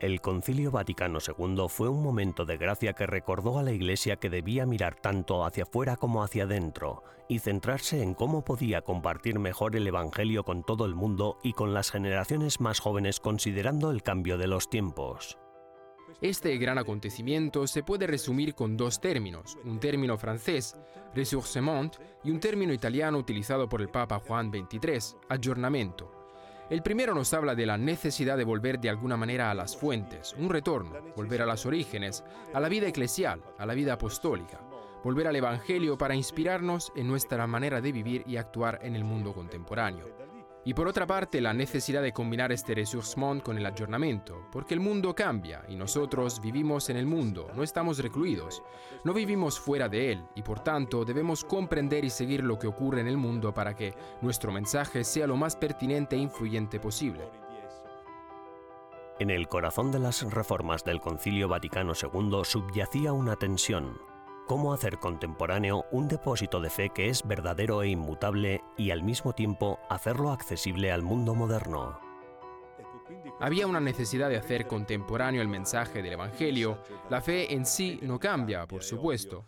El 0.00 0.20
Concilio 0.20 0.70
Vaticano 0.70 1.18
II 1.18 1.64
fue 1.68 1.88
un 1.88 2.04
momento 2.04 2.44
de 2.44 2.56
gracia 2.56 2.92
que 2.92 3.04
recordó 3.04 3.58
a 3.58 3.64
la 3.64 3.72
Iglesia 3.72 4.14
que 4.14 4.30
debía 4.30 4.64
mirar 4.64 4.94
tanto 4.94 5.44
hacia 5.44 5.64
afuera 5.64 5.96
como 5.96 6.22
hacia 6.22 6.44
adentro 6.44 7.02
y 7.28 7.40
centrarse 7.40 8.00
en 8.00 8.14
cómo 8.14 8.44
podía 8.44 8.82
compartir 8.82 9.40
mejor 9.40 9.74
el 9.74 9.88
Evangelio 9.88 10.44
con 10.44 10.62
todo 10.62 10.84
el 10.84 10.94
mundo 10.94 11.38
y 11.42 11.52
con 11.52 11.74
las 11.74 11.90
generaciones 11.90 12.60
más 12.60 12.78
jóvenes 12.78 13.18
considerando 13.18 13.90
el 13.90 14.04
cambio 14.04 14.38
de 14.38 14.46
los 14.46 14.70
tiempos. 14.70 15.36
Este 16.20 16.56
gran 16.58 16.78
acontecimiento 16.78 17.66
se 17.66 17.82
puede 17.82 18.06
resumir 18.06 18.54
con 18.54 18.76
dos 18.76 19.00
términos, 19.00 19.58
un 19.64 19.80
término 19.80 20.16
francés, 20.16 20.76
ressourcement, 21.12 21.96
y 22.22 22.30
un 22.30 22.38
término 22.38 22.72
italiano 22.72 23.18
utilizado 23.18 23.68
por 23.68 23.82
el 23.82 23.88
Papa 23.88 24.20
Juan 24.20 24.52
XXIII, 24.52 25.18
aggiornamento. 25.28 26.17
El 26.70 26.82
primero 26.82 27.14
nos 27.14 27.32
habla 27.32 27.54
de 27.54 27.64
la 27.64 27.78
necesidad 27.78 28.36
de 28.36 28.44
volver 28.44 28.78
de 28.78 28.90
alguna 28.90 29.16
manera 29.16 29.50
a 29.50 29.54
las 29.54 29.74
fuentes, 29.74 30.34
un 30.38 30.50
retorno, 30.50 30.92
volver 31.16 31.40
a 31.40 31.46
los 31.46 31.64
orígenes, 31.64 32.22
a 32.52 32.60
la 32.60 32.68
vida 32.68 32.86
eclesial, 32.86 33.42
a 33.56 33.64
la 33.64 33.72
vida 33.72 33.94
apostólica, 33.94 34.60
volver 35.02 35.28
al 35.28 35.36
Evangelio 35.36 35.96
para 35.96 36.14
inspirarnos 36.14 36.92
en 36.94 37.08
nuestra 37.08 37.46
manera 37.46 37.80
de 37.80 37.90
vivir 37.90 38.22
y 38.26 38.36
actuar 38.36 38.80
en 38.82 38.96
el 38.96 39.04
mundo 39.04 39.32
contemporáneo. 39.32 40.27
Y 40.64 40.74
por 40.74 40.88
otra 40.88 41.06
parte, 41.06 41.40
la 41.40 41.54
necesidad 41.54 42.02
de 42.02 42.12
combinar 42.12 42.52
este 42.52 42.74
ressourcement 42.74 43.42
con 43.42 43.56
el 43.56 43.64
aggiornamento, 43.64 44.48
porque 44.52 44.74
el 44.74 44.80
mundo 44.80 45.14
cambia 45.14 45.64
y 45.68 45.76
nosotros 45.76 46.40
vivimos 46.40 46.90
en 46.90 46.96
el 46.96 47.06
mundo, 47.06 47.48
no 47.54 47.62
estamos 47.62 47.98
recluidos, 48.00 48.62
no 49.04 49.14
vivimos 49.14 49.58
fuera 49.58 49.88
de 49.88 50.12
él 50.12 50.24
y 50.34 50.42
por 50.42 50.60
tanto 50.60 51.04
debemos 51.04 51.44
comprender 51.44 52.04
y 52.04 52.10
seguir 52.10 52.44
lo 52.44 52.58
que 52.58 52.66
ocurre 52.66 53.00
en 53.00 53.06
el 53.06 53.16
mundo 53.16 53.54
para 53.54 53.74
que 53.74 53.94
nuestro 54.20 54.52
mensaje 54.52 55.04
sea 55.04 55.26
lo 55.26 55.36
más 55.36 55.56
pertinente 55.56 56.16
e 56.16 56.18
influyente 56.18 56.80
posible. 56.80 57.28
En 59.20 59.30
el 59.30 59.48
corazón 59.48 59.90
de 59.90 59.98
las 59.98 60.22
reformas 60.30 60.84
del 60.84 61.00
Concilio 61.00 61.48
Vaticano 61.48 61.92
II 62.00 62.40
subyacía 62.44 63.12
una 63.12 63.34
tensión. 63.34 63.98
Cómo 64.48 64.72
hacer 64.72 64.98
contemporáneo 64.98 65.84
un 65.92 66.08
depósito 66.08 66.58
de 66.58 66.70
fe 66.70 66.88
que 66.88 67.10
es 67.10 67.22
verdadero 67.22 67.82
e 67.82 67.90
inmutable 67.90 68.62
y 68.78 68.90
al 68.90 69.02
mismo 69.02 69.34
tiempo 69.34 69.78
hacerlo 69.90 70.32
accesible 70.32 70.90
al 70.90 71.02
mundo 71.02 71.34
moderno. 71.34 72.00
Había 73.40 73.66
una 73.66 73.78
necesidad 73.78 74.30
de 74.30 74.38
hacer 74.38 74.66
contemporáneo 74.66 75.42
el 75.42 75.48
mensaje 75.48 76.02
del 76.02 76.14
Evangelio. 76.14 76.78
La 77.10 77.20
fe 77.20 77.52
en 77.52 77.66
sí 77.66 78.00
no 78.02 78.18
cambia, 78.18 78.66
por 78.66 78.82
supuesto. 78.82 79.44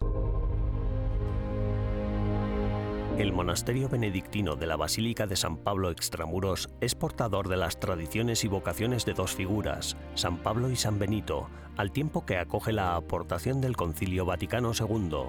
El 3.20 3.34
monasterio 3.34 3.90
benedictino 3.90 4.56
de 4.56 4.66
la 4.66 4.76
Basílica 4.76 5.26
de 5.26 5.36
San 5.36 5.58
Pablo 5.58 5.90
Extramuros 5.90 6.70
es 6.80 6.94
portador 6.94 7.50
de 7.50 7.58
las 7.58 7.78
tradiciones 7.78 8.44
y 8.44 8.48
vocaciones 8.48 9.04
de 9.04 9.12
dos 9.12 9.34
figuras, 9.34 9.94
San 10.14 10.38
Pablo 10.38 10.70
y 10.70 10.76
San 10.76 10.98
Benito, 10.98 11.46
al 11.76 11.92
tiempo 11.92 12.24
que 12.24 12.38
acoge 12.38 12.72
la 12.72 12.96
aportación 12.96 13.60
del 13.60 13.76
Concilio 13.76 14.24
Vaticano 14.24 14.72
II. 14.72 15.28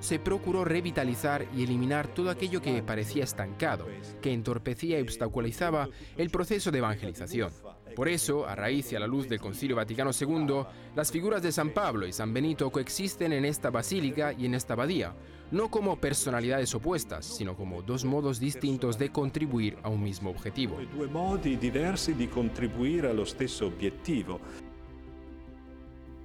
Se 0.00 0.18
procuró 0.18 0.66
revitalizar 0.66 1.46
y 1.56 1.64
eliminar 1.64 2.08
todo 2.08 2.28
aquello 2.28 2.60
que 2.60 2.82
parecía 2.82 3.24
estancado, 3.24 3.86
que 4.20 4.34
entorpecía 4.34 4.98
y 4.98 5.02
obstaculizaba 5.02 5.88
el 6.18 6.28
proceso 6.28 6.70
de 6.70 6.80
evangelización. 6.80 7.50
Por 7.94 8.08
eso, 8.08 8.46
a 8.46 8.56
raíz 8.56 8.90
y 8.92 8.96
a 8.96 9.00
la 9.00 9.06
luz 9.06 9.28
del 9.28 9.40
Concilio 9.40 9.76
Vaticano 9.76 10.10
II, 10.18 10.64
las 10.96 11.12
figuras 11.12 11.42
de 11.42 11.52
San 11.52 11.70
Pablo 11.70 12.06
y 12.06 12.12
San 12.12 12.34
Benito 12.34 12.70
coexisten 12.70 13.32
en 13.32 13.44
esta 13.44 13.70
basílica 13.70 14.32
y 14.32 14.46
en 14.46 14.54
esta 14.54 14.72
abadía, 14.72 15.14
no 15.52 15.70
como 15.70 16.00
personalidades 16.00 16.74
opuestas, 16.74 17.24
sino 17.24 17.56
como 17.56 17.82
dos 17.82 18.04
modos 18.04 18.40
distintos 18.40 18.98
de 18.98 19.10
contribuir 19.10 19.78
a 19.84 19.88
un 19.88 20.02
mismo 20.02 20.30
objetivo. 20.30 20.76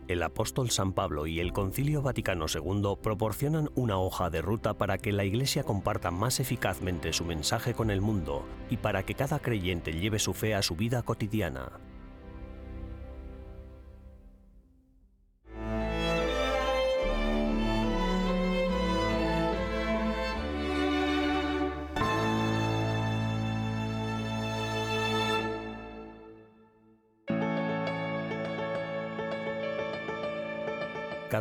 El 0.09 0.23
apóstol 0.23 0.71
San 0.71 0.93
Pablo 0.93 1.27
y 1.27 1.39
el 1.39 1.53
Concilio 1.53 2.01
Vaticano 2.01 2.47
II 2.51 2.95
proporcionan 2.99 3.69
una 3.75 3.99
hoja 3.99 4.31
de 4.31 4.41
ruta 4.41 4.73
para 4.73 4.97
que 4.97 5.11
la 5.11 5.23
Iglesia 5.23 5.61
comparta 5.61 6.09
más 6.09 6.39
eficazmente 6.39 7.13
su 7.13 7.25
mensaje 7.25 7.75
con 7.75 7.91
el 7.91 8.01
mundo 8.01 8.43
y 8.71 8.77
para 8.77 9.03
que 9.03 9.13
cada 9.13 9.37
creyente 9.37 9.93
lleve 9.93 10.17
su 10.17 10.33
fe 10.33 10.55
a 10.55 10.63
su 10.63 10.75
vida 10.75 11.03
cotidiana. 11.03 11.73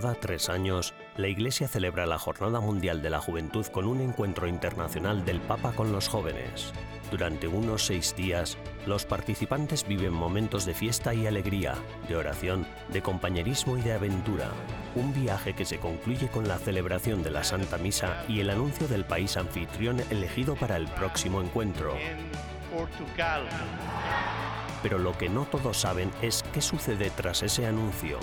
Cada 0.01 0.15
tres 0.15 0.49
años, 0.49 0.95
la 1.17 1.27
Iglesia 1.27 1.67
celebra 1.67 2.07
la 2.07 2.21
Jornada 2.21 2.61
Mundial 2.61 3.03
de 3.03 3.11
la 3.11 3.19
Juventud 3.19 3.67
con 3.67 3.85
un 3.85 4.01
encuentro 4.01 4.47
internacional 4.47 5.25
del 5.25 5.41
Papa 5.41 5.73
con 5.73 5.91
los 5.91 6.07
jóvenes. 6.07 6.73
Durante 7.11 7.49
unos 7.49 7.87
seis 7.87 8.15
días, 8.15 8.57
los 8.87 9.05
participantes 9.05 9.85
viven 9.89 10.13
momentos 10.13 10.67
de 10.67 10.75
fiesta 10.75 11.15
y 11.15 11.27
alegría, 11.27 11.75
de 12.07 12.15
oración, 12.15 12.65
de 12.93 13.03
compañerismo 13.03 13.77
y 13.77 13.81
de 13.81 13.95
aventura. 13.95 14.53
Un 14.95 15.13
viaje 15.13 15.55
que 15.55 15.65
se 15.65 15.81
concluye 15.81 16.29
con 16.29 16.47
la 16.47 16.59
celebración 16.59 17.25
de 17.25 17.33
la 17.33 17.43
Santa 17.43 17.77
Misa 17.77 18.23
y 18.29 18.39
el 18.39 18.51
anuncio 18.51 18.87
del 18.87 19.05
país 19.05 19.37
anfitrión 19.37 19.99
elegido 20.11 20.55
para 20.55 20.77
el 20.77 20.87
próximo 20.87 21.41
encuentro. 21.41 21.97
Pero 24.81 24.99
lo 24.99 25.19
que 25.19 25.29
no 25.29 25.45
todos 25.47 25.77
saben 25.77 26.13
es 26.23 26.45
qué 26.53 26.61
sucede 26.61 27.11
tras 27.11 27.43
ese 27.43 27.67
anuncio. 27.67 28.21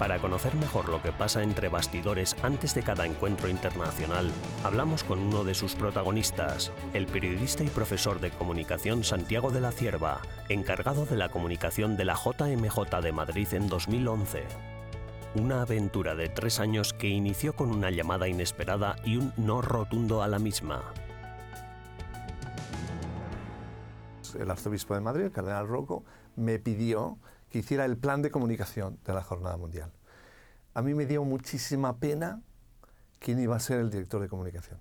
Para 0.00 0.18
conocer 0.18 0.54
mejor 0.54 0.88
lo 0.88 1.02
que 1.02 1.12
pasa 1.12 1.42
entre 1.42 1.68
bastidores 1.68 2.34
antes 2.42 2.74
de 2.74 2.82
cada 2.82 3.04
encuentro 3.04 3.50
internacional, 3.50 4.30
hablamos 4.64 5.04
con 5.04 5.18
uno 5.18 5.44
de 5.44 5.54
sus 5.54 5.74
protagonistas, 5.74 6.72
el 6.94 7.04
periodista 7.04 7.64
y 7.64 7.68
profesor 7.68 8.18
de 8.18 8.30
comunicación 8.30 9.04
Santiago 9.04 9.50
de 9.50 9.60
la 9.60 9.72
Cierva, 9.72 10.22
encargado 10.48 11.04
de 11.04 11.16
la 11.16 11.28
comunicación 11.28 11.98
de 11.98 12.06
la 12.06 12.14
JMJ 12.14 13.02
de 13.02 13.12
Madrid 13.12 13.48
en 13.52 13.68
2011. 13.68 14.44
Una 15.34 15.60
aventura 15.60 16.14
de 16.14 16.30
tres 16.30 16.60
años 16.60 16.94
que 16.94 17.08
inició 17.08 17.54
con 17.54 17.70
una 17.70 17.90
llamada 17.90 18.26
inesperada 18.26 18.96
y 19.04 19.18
un 19.18 19.34
no 19.36 19.60
rotundo 19.60 20.22
a 20.22 20.28
la 20.28 20.38
misma. 20.38 20.82
El 24.38 24.50
arzobispo 24.50 24.94
de 24.94 25.02
Madrid, 25.02 25.24
el 25.24 25.32
cardenal 25.32 25.68
Rocco, 25.68 26.04
me 26.36 26.58
pidió 26.58 27.18
que 27.50 27.58
hiciera 27.58 27.84
el 27.84 27.98
plan 27.98 28.22
de 28.22 28.30
comunicación 28.30 28.98
de 29.04 29.12
la 29.12 29.22
Jornada 29.22 29.56
Mundial. 29.56 29.92
A 30.72 30.82
mí 30.82 30.94
me 30.94 31.06
dio 31.06 31.24
muchísima 31.24 31.98
pena 31.98 32.42
quién 33.18 33.40
iba 33.40 33.56
a 33.56 33.60
ser 33.60 33.80
el 33.80 33.90
director 33.90 34.20
de 34.20 34.28
comunicación. 34.28 34.78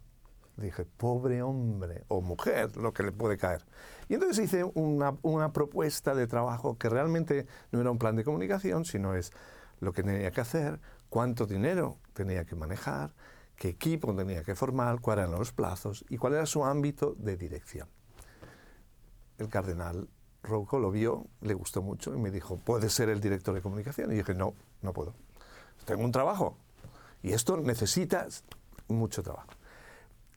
Dije, 0.56 0.86
pobre 0.86 1.42
hombre 1.42 2.04
o 2.10 2.22
mujer, 2.22 2.76
lo 2.78 2.94
que 2.94 3.04
le 3.04 3.12
puede 3.12 3.38
caer. 3.38 3.66
Y 4.08 4.16
entonces 4.16 4.46
hice 4.46 4.64
una, 4.64 5.16
una, 5.22 5.54
propuesta 5.54 6.14
de 6.14 6.28
trabajo 6.28 6.78
que 6.78 6.90
realmente 6.90 7.48
no 7.72 7.80
era 7.80 7.92
un 7.92 7.98
plan 7.98 8.16
de 8.16 8.24
comunicación, 8.24 8.86
sino 8.86 9.16
es 9.16 9.32
lo 9.80 9.94
que 9.94 10.04
tenía 10.04 10.32
que 10.32 10.42
hacer, 10.42 10.80
cuánto 11.10 11.46
dinero 11.46 11.98
tenía 12.14 12.44
que 12.44 12.56
manejar, 12.56 13.14
qué 13.56 13.70
equipo 13.70 14.14
tenía 14.16 14.44
que 14.44 14.54
formar, 14.54 15.00
cuáles 15.00 15.28
eran 15.28 15.40
los 15.40 15.54
plazos 15.54 16.06
y 16.10 16.18
cuál 16.18 16.34
era 16.34 16.46
su 16.46 16.66
ámbito 16.66 17.16
de 17.18 17.38
dirección. 17.38 17.88
El 19.38 19.48
cardenal 19.48 20.10
Rocco 20.44 20.80
lo 20.80 20.92
vio, 20.92 21.28
le 21.42 21.54
gustó 21.54 21.82
mucho 21.82 22.14
y 22.16 22.18
me 22.18 22.32
dijo, 22.32 22.58
¿puedes 22.58 22.94
ser 22.94 23.10
el 23.10 23.20
director 23.20 23.54
de 23.54 23.62
comunicación? 23.62 24.12
Y 24.12 24.16
dije, 24.16 24.34
no, 24.34 24.54
no 24.82 24.94
puedo. 24.94 25.14
Tengo 25.86 26.04
un 26.04 26.12
trabajo 26.12 26.58
y 27.22 27.34
esto 27.34 27.58
necesita 27.58 28.28
mucho 28.88 29.24
trabajo. 29.24 29.50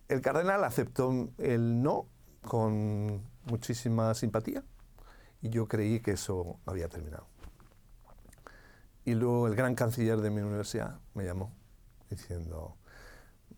El 0.08 0.20
cardenal 0.20 0.64
aceptó 0.64 1.28
el 1.38 1.82
no 1.82 2.06
con 2.46 3.22
muchísima 3.44 4.14
simpatía 4.14 4.62
y 5.40 5.50
yo 5.50 5.66
creí 5.66 6.00
que 6.00 6.12
eso 6.12 6.58
había 6.66 6.88
terminado. 6.88 7.26
Y 9.04 9.14
luego 9.14 9.48
el 9.48 9.54
gran 9.54 9.74
canciller 9.74 10.20
de 10.20 10.30
mi 10.30 10.42
universidad 10.42 11.00
me 11.14 11.24
llamó 11.24 11.52
diciendo, 12.08 12.76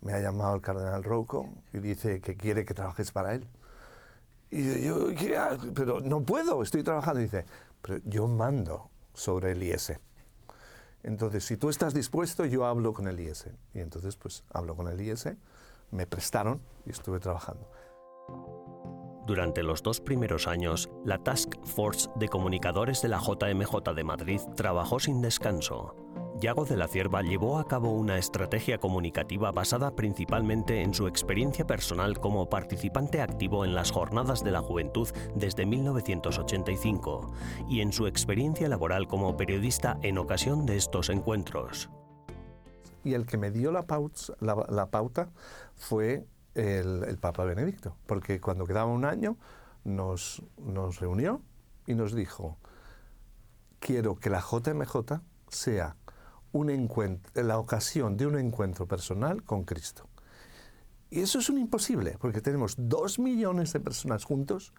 me 0.01 0.13
ha 0.13 0.21
llamado 0.21 0.55
el 0.55 0.63
cardenal 0.63 1.03
Rocco 1.03 1.49
y 1.73 1.79
dice 1.79 2.21
que 2.21 2.37
quiere 2.37 2.65
que 2.65 2.75
trabajes 2.75 3.11
para 3.11 3.35
él. 3.35 3.47
Y 4.55 4.85
yo, 4.85 5.09
pero 5.75 6.01
no 6.01 6.23
puedo, 6.23 6.63
estoy 6.63 6.85
trabajando. 6.85 7.21
Y 7.21 7.25
dice, 7.25 7.45
pero 7.83 7.99
yo 8.05 8.29
mando 8.29 8.89
sobre 9.13 9.51
el 9.51 9.63
IS. 9.65 9.95
Entonces, 11.03 11.45
si 11.45 11.57
tú 11.57 11.71
estás 11.71 11.93
dispuesto, 11.93 12.45
yo 12.45 12.65
hablo 12.65 12.93
con 12.93 13.09
el 13.09 13.19
IS. 13.19 13.49
Y 13.75 13.81
entonces, 13.81 14.15
pues, 14.15 14.45
hablo 14.53 14.77
con 14.77 14.87
el 14.87 15.01
IS, 15.01 15.29
me 15.91 16.07
prestaron 16.07 16.63
y 16.87 16.91
estuve 16.91 17.19
trabajando. 17.19 17.69
Durante 19.27 19.65
los 19.65 19.83
dos 19.83 20.01
primeros 20.01 20.47
años, 20.47 20.89
la 21.05 21.19
Task 21.19 21.53
Force 21.65 22.09
de 22.15 22.29
Comunicadores 22.29 23.03
de 23.03 23.09
la 23.09 23.19
JMJ 23.19 23.93
de 23.93 24.05
Madrid 24.05 24.41
trabajó 24.55 25.01
sin 25.01 25.21
descanso. 25.21 25.97
Yago 26.41 26.65
de 26.65 26.77
la 26.77 26.89
Cierva 26.89 27.23
llevó 27.23 27.59
a 27.59 27.69
cabo 27.69 27.93
una 27.93 28.19
estrategia 28.19 28.79
comunicativa 28.79 29.53
basada 29.53 29.95
principalmente 29.95 30.83
en 30.83 30.93
su 30.93 31.07
experiencia 31.07 31.65
personal 31.65 32.19
como 32.19 32.49
participante 32.49 33.23
activo 33.23 33.65
en 33.65 33.75
las 33.75 33.93
Jornadas 33.93 34.43
de 34.43 34.51
la 34.51 34.61
Juventud 34.61 35.09
desde 35.37 35.65
1985 35.65 37.33
y 37.69 37.83
en 37.83 37.93
su 37.93 38.09
experiencia 38.09 38.69
laboral 38.69 39.07
como 39.07 39.37
periodista 39.37 39.97
en 40.03 40.19
ocasión 40.19 40.67
de 40.67 40.77
estos 40.77 41.09
encuentros. 41.09 41.89
Y 43.05 43.15
el 43.15 43.27
que 43.27 43.39
me 43.39 43.53
dio 43.53 43.71
la, 43.71 43.87
pauta, 43.87 45.31
fue 45.77 46.27
el, 46.55 47.17
Papa 47.21 47.45
Benedicto, 47.45 47.97
porque 48.07 48.41
cuando 48.41 48.67
quedaba 48.67 48.91
un 48.91 49.05
año 49.05 49.37
nos, 49.85 50.43
nos 50.59 50.99
reunió 50.99 51.43
y 51.87 51.95
nos 51.95 52.13
dijo, 52.13 52.59
quiero 53.79 54.17
que 54.17 54.31
la 54.31 54.41
JMJ 54.41 55.21
sea 55.49 55.97
un 56.55 56.71
encuentro, 56.71 57.43
la 57.43 57.59
ocasión 57.59 58.17
de 58.17 58.27
un 58.27 58.39
encuentro 58.39 58.87
personal 58.87 59.43
con 59.43 59.65
Cristo. 59.65 60.09
Y 61.11 61.21
eso 61.21 61.41
es 61.41 61.51
un 61.51 61.59
imposible, 61.59 62.17
porque 62.19 62.41
tenemos 62.41 62.77
dos 62.79 63.19
millones 63.19 63.73
de 63.73 63.81
personas 63.81 64.25
juntos 64.25 64.73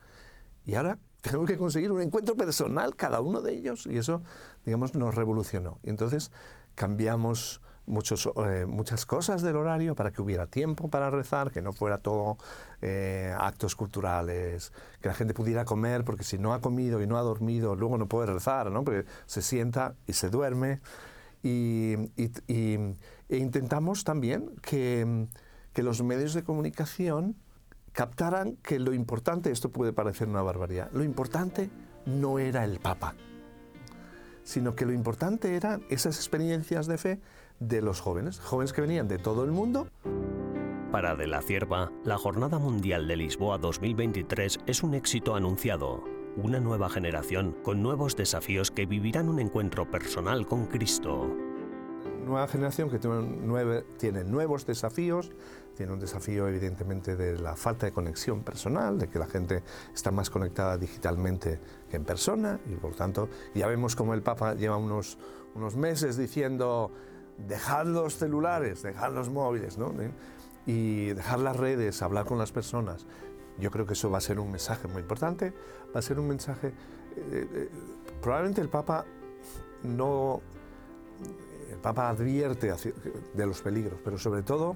y 0.65 0.75
ahora 0.75 0.97
tenemos 1.21 1.47
que 1.47 1.57
conseguir 1.57 1.91
un 1.91 2.01
encuentro 2.01 2.35
personal 2.35 2.95
cada 2.95 3.19
uno 3.19 3.41
de 3.41 3.53
ellos 3.53 3.87
y 3.87 3.97
eso, 3.97 4.23
digamos, 4.65 4.95
nos 4.95 5.15
revolucionó. 5.15 5.79
Y 5.83 5.89
entonces 5.89 6.31
cambiamos 6.75 7.61
muchos, 7.87 8.29
eh, 8.37 8.65
muchas 8.65 9.05
cosas 9.05 9.41
del 9.41 9.57
horario 9.57 9.95
para 9.95 10.11
que 10.11 10.21
hubiera 10.21 10.47
tiempo 10.47 10.89
para 10.89 11.09
rezar, 11.09 11.51
que 11.51 11.61
no 11.61 11.73
fuera 11.73 11.97
todo 11.97 12.37
eh, 12.81 13.35
actos 13.37 13.75
culturales, 13.75 14.71
que 15.01 15.09
la 15.09 15.13
gente 15.13 15.33
pudiera 15.33 15.65
comer, 15.65 16.05
porque 16.05 16.23
si 16.23 16.37
no 16.37 16.53
ha 16.53 16.61
comido 16.61 17.01
y 17.01 17.07
no 17.07 17.17
ha 17.17 17.21
dormido, 17.21 17.75
luego 17.75 17.97
no 17.97 18.07
puede 18.07 18.31
rezar, 18.31 18.71
¿no? 18.71 18.83
porque 18.85 19.05
se 19.25 19.41
sienta 19.41 19.95
y 20.07 20.13
se 20.13 20.29
duerme. 20.29 20.79
Y, 21.47 21.93
e 22.17 23.37
intentamos 23.37 24.03
también 24.03 24.49
que, 24.63 25.27
que, 25.73 25.83
los 25.83 26.01
medios 26.01 26.33
de 26.33 26.43
comunicación 26.43 27.35
captaran 27.91 28.55
que 28.63 28.79
lo 28.79 28.95
importante, 28.95 29.51
esto 29.51 29.69
puede 29.69 29.93
parecer 29.93 30.27
una 30.27 30.41
barbaridad, 30.41 30.89
lo 30.91 31.03
importante 31.03 31.69
no 32.07 32.39
era 32.39 32.63
el 32.65 32.79
Papa, 32.79 33.13
sino 34.43 34.75
que 34.75 34.87
lo 34.87 34.93
importante 34.93 35.55
eran 35.55 35.83
esas 35.91 36.15
experiencias 36.15 36.87
de 36.87 36.97
fe 36.97 37.21
de 37.59 37.83
los 37.83 38.01
jóvenes, 38.01 38.39
jóvenes 38.39 38.73
que 38.73 38.81
venían 38.81 39.07
de 39.07 39.19
todo 39.19 39.43
el 39.43 39.51
mundo. 39.51 39.87
Para 40.91 41.15
De 41.15 41.27
la 41.27 41.43
Cierva, 41.43 41.91
la 42.03 42.17
Jornada 42.17 42.57
Mundial 42.57 43.07
de 43.07 43.17
Lisboa 43.17 43.59
2023 43.59 44.61
es 44.65 44.81
un 44.81 44.95
éxito 44.95 45.35
anunciado, 45.35 46.03
una 46.37 46.59
nueva 46.59 46.89
generación 46.89 47.55
con 47.63 47.81
nuevos 47.81 48.15
desafíos 48.15 48.69
que 48.69 48.85
vivirán 48.85 49.29
un 49.29 49.39
encuentro 49.39 49.89
personal 49.89 50.45
con 50.45 50.65
Cristo. 50.65 51.27
Nueva 52.25 52.47
generación 52.47 52.89
que 52.89 52.99
tiene, 52.99 54.23
nuevos 54.23 54.65
desafíos, 54.65 55.31
tiene 55.77 55.93
un 55.93 55.99
desafío 55.99 56.47
evidentemente 56.47 57.15
de 57.15 57.37
la 57.37 57.55
falta 57.55 57.85
de 57.85 57.91
conexión 57.91 58.41
personal, 58.41 58.97
de 58.97 59.07
que 59.07 59.19
la 59.19 59.27
gente 59.27 59.63
está 59.93 60.11
más 60.11 60.29
conectada 60.29 60.77
digitalmente 60.77 61.59
que 61.89 61.97
en 61.97 62.03
persona 62.03 62.59
y 62.69 62.75
por 62.75 62.95
tanto 62.95 63.29
ya 63.53 63.67
vemos 63.67 63.95
como 63.95 64.13
el 64.13 64.21
Papa 64.21 64.55
lleva 64.55 64.77
unos, 64.77 65.17
unos 65.53 65.75
meses 65.75 66.17
diciendo 66.17 66.91
dejad 67.37 67.85
los 67.85 68.17
celulares, 68.17 68.81
dejad 68.81 69.13
los 69.13 69.29
móviles, 69.29 69.77
¿no? 69.77 69.93
y 70.65 71.13
dejar 71.13 71.39
las 71.39 71.55
redes, 71.55 72.01
hablar 72.01 72.25
con 72.25 72.37
las 72.37 72.51
personas. 72.51 73.05
Yo 73.59 73.71
creo 73.71 73.85
que 73.85 73.93
eso 73.93 74.09
va 74.09 74.17
a 74.17 74.21
ser 74.21 74.39
un 74.39 74.51
mensaje 74.51 74.87
muy 74.87 75.01
importante, 75.01 75.53
va 75.95 75.99
a 75.99 76.01
ser 76.01 76.19
un 76.19 76.27
mensaje... 76.27 76.67
Eh, 76.67 77.47
eh, 77.53 77.69
probablemente 78.21 78.61
el 78.61 78.69
Papa 78.69 79.05
no... 79.83 80.41
El 81.71 81.77
Papa 81.77 82.09
advierte 82.09 82.73
de 83.33 83.45
los 83.45 83.61
peligros, 83.61 83.99
pero 84.03 84.17
sobre 84.17 84.43
todo 84.43 84.75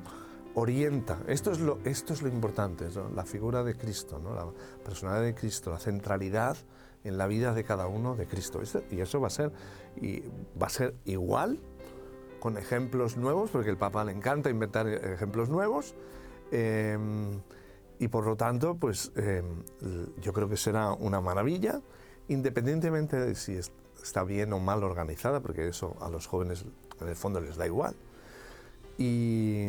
orienta. 0.55 1.19
Esto 1.27 1.51
es 1.51 1.59
lo, 1.59 1.79
esto 1.83 2.13
es 2.13 2.21
lo 2.21 2.29
importante, 2.29 2.87
la 3.15 3.25
figura 3.25 3.63
de 3.63 3.75
Cristo, 3.75 4.19
¿no? 4.19 4.33
la 4.33 4.45
personalidad 4.83 5.23
de 5.23 5.35
Cristo, 5.35 5.71
la 5.71 5.79
centralidad 5.79 6.57
en 7.03 7.17
la 7.17 7.27
vida 7.27 7.53
de 7.53 7.63
cada 7.63 7.87
uno 7.87 8.15
de 8.15 8.25
Cristo. 8.25 8.61
Y 8.91 8.99
eso 8.99 9.21
va 9.21 9.27
a 9.27 9.31
ser, 9.31 9.51
y 10.01 10.21
va 10.61 10.67
a 10.67 10.69
ser 10.69 10.95
igual 11.05 11.59
con 12.39 12.57
ejemplos 12.57 13.17
nuevos, 13.17 13.49
porque 13.51 13.69
el 13.69 13.77
Papa 13.77 14.03
le 14.03 14.11
encanta 14.11 14.49
inventar 14.49 14.87
ejemplos 14.87 15.49
nuevos. 15.49 15.93
Em, 16.51 17.41
y 17.99 18.07
por 18.07 18.25
lo 18.25 18.37
tanto, 18.37 18.75
pues 18.75 19.11
em, 19.15 19.63
yo 20.21 20.31
creo 20.31 20.47
que 20.47 20.55
será 20.55 20.93
una 20.93 21.19
maravilla, 21.19 21.81
independientemente 22.29 23.17
de 23.19 23.35
si 23.35 23.59
está 24.01 24.23
bien 24.23 24.53
o 24.53 24.59
mal 24.59 24.83
organizada, 24.83 25.41
porque 25.41 25.67
eso 25.67 25.97
a 25.99 26.09
los 26.09 26.25
jóvenes 26.25 26.65
en 27.01 27.07
el 27.09 27.15
fondo 27.15 27.41
les 27.41 27.57
da 27.57 27.65
igual. 27.65 27.95
Y, 28.97 29.67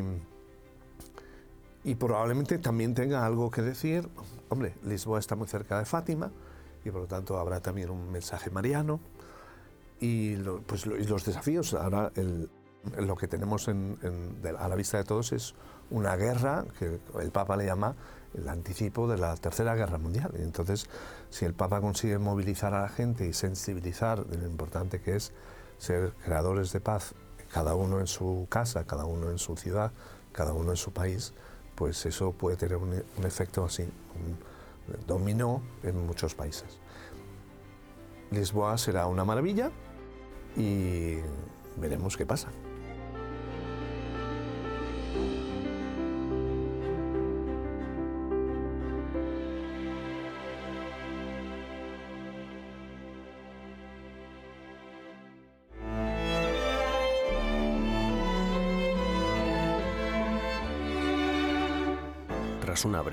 y 1.82 1.94
probablemente 1.96 2.58
también 2.58 2.94
tenga 2.94 3.26
algo 3.26 3.50
que 3.50 3.62
decir. 3.62 4.08
Hombre, 4.48 4.74
Lisboa 4.84 5.18
está 5.18 5.34
muy 5.34 5.48
cerca 5.48 5.78
de 5.78 5.84
Fátima 5.84 6.30
y 6.84 6.90
por 6.90 7.02
lo 7.02 7.06
tanto 7.08 7.38
habrá 7.38 7.60
también 7.60 7.90
un 7.90 8.12
mensaje 8.12 8.50
mariano. 8.50 9.00
Y, 9.98 10.36
pues, 10.66 10.86
y 10.86 11.04
los 11.04 11.24
desafíos, 11.24 11.74
ahora 11.74 12.10
el, 12.14 12.48
lo 12.98 13.16
que 13.16 13.28
tenemos 13.28 13.68
a 13.68 14.68
la 14.68 14.76
vista 14.76 14.98
de 14.98 15.04
todos 15.04 15.32
es 15.32 15.54
una 15.90 16.16
guerra 16.16 16.64
que 16.78 17.00
el 17.20 17.30
Papa 17.30 17.56
le 17.56 17.66
llama 17.66 17.94
el 18.34 18.48
anticipo 18.48 19.08
de 19.08 19.18
la 19.18 19.36
Tercera 19.36 19.74
Guerra 19.74 19.98
Mundial. 19.98 20.32
Entonces, 20.38 20.88
si 21.30 21.44
el 21.44 21.54
Papa 21.54 21.80
consigue 21.80 22.18
movilizar 22.18 22.74
a 22.74 22.82
la 22.82 22.88
gente 22.88 23.26
y 23.26 23.32
sensibilizar 23.32 24.24
de 24.26 24.38
lo 24.38 24.46
importante 24.46 25.00
que 25.00 25.16
es 25.16 25.32
ser 25.78 26.12
creadores 26.24 26.72
de 26.72 26.80
paz, 26.80 27.14
cada 27.52 27.74
uno 27.74 28.00
en 28.00 28.06
su 28.06 28.46
casa, 28.48 28.84
cada 28.84 29.04
uno 29.04 29.30
en 29.30 29.38
su 29.38 29.56
ciudad, 29.56 29.92
cada 30.32 30.52
uno 30.52 30.70
en 30.70 30.76
su 30.76 30.92
país, 30.92 31.32
pues 31.74 32.06
eso 32.06 32.32
puede 32.32 32.56
tener 32.56 32.76
un, 32.76 32.90
un 32.90 33.24
efecto 33.24 33.64
así, 33.64 33.82
un 33.82 34.36
dominó 35.06 35.62
en 35.82 36.06
muchos 36.06 36.34
países. 36.34 36.78
Lisboa 38.30 38.78
será 38.78 39.06
una 39.06 39.24
maravilla 39.24 39.70
y 40.56 41.16
veremos 41.76 42.16
qué 42.16 42.26
pasa. 42.26 42.48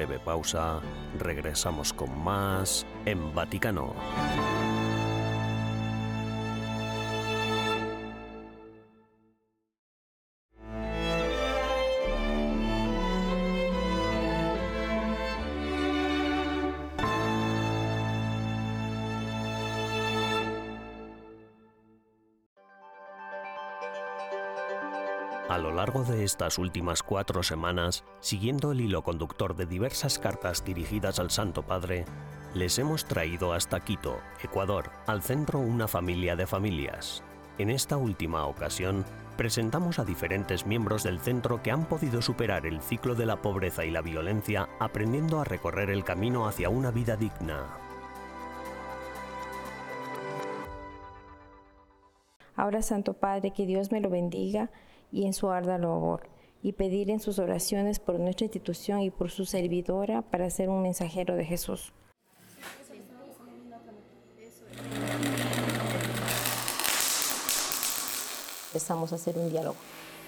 Breve 0.08 0.24
pausa, 0.24 0.80
regresamos 1.20 1.94
con 1.94 2.18
más 2.24 2.86
en 3.06 3.34
Vaticano. 3.36 3.94
Largo 25.88 26.04
de 26.04 26.26
estas 26.26 26.58
últimas 26.58 27.02
cuatro 27.02 27.44
semanas, 27.44 28.04
siguiendo 28.20 28.74
el 28.74 28.82
hilo 28.82 29.04
conductor 29.04 29.56
de 29.56 29.66
diversas 29.66 30.20
cartas 30.20 30.66
dirigidas 30.66 31.18
al 31.18 31.32
Santo 31.32 31.64
Padre, 31.64 32.04
les 32.54 32.78
hemos 32.78 33.06
traído 33.06 33.54
hasta 33.54 33.80
Quito, 33.80 34.20
Ecuador, 34.44 34.92
al 35.06 35.22
centro 35.22 35.60
Una 35.60 35.88
Familia 35.88 36.36
de 36.36 36.46
Familias. 36.46 37.24
En 37.58 37.70
esta 37.70 37.96
última 37.96 38.48
ocasión, 38.48 39.06
presentamos 39.38 39.98
a 39.98 40.04
diferentes 40.04 40.66
miembros 40.66 41.04
del 41.04 41.22
centro 41.22 41.64
que 41.64 41.72
han 41.72 41.86
podido 41.86 42.22
superar 42.22 42.66
el 42.66 42.82
ciclo 42.82 43.16
de 43.16 43.26
la 43.26 43.42
pobreza 43.42 43.86
y 43.86 43.92
la 43.92 44.02
violencia 44.02 44.68
aprendiendo 44.80 45.40
a 45.40 45.46
recorrer 45.46 45.90
el 45.90 46.04
camino 46.04 46.50
hacia 46.50 46.68
una 46.68 46.92
vida 46.92 47.16
digna. 47.16 47.64
Ahora, 52.58 52.82
Santo 52.82 53.14
Padre, 53.14 53.54
que 53.54 53.66
Dios 53.66 53.90
me 53.94 54.02
lo 54.02 54.10
bendiga 54.10 54.70
y 55.12 55.26
en 55.26 55.34
su 55.34 55.50
arda 55.50 55.78
labor, 55.78 56.30
y 56.62 56.74
pedir 56.74 57.10
en 57.10 57.20
sus 57.20 57.40
oraciones 57.40 58.00
por 58.00 58.20
nuestra 58.20 58.46
institución 58.46 59.02
y 59.02 59.10
por 59.10 59.32
su 59.32 59.46
servidora 59.46 60.22
para 60.22 60.50
ser 60.50 60.70
un 60.70 60.82
mensajero 60.82 61.36
de 61.36 61.46
Jesús. 61.46 61.94
Empezamos 68.68 69.12
a 69.12 69.16
hacer 69.16 69.38
un 69.38 69.50
diálogo 69.50 69.78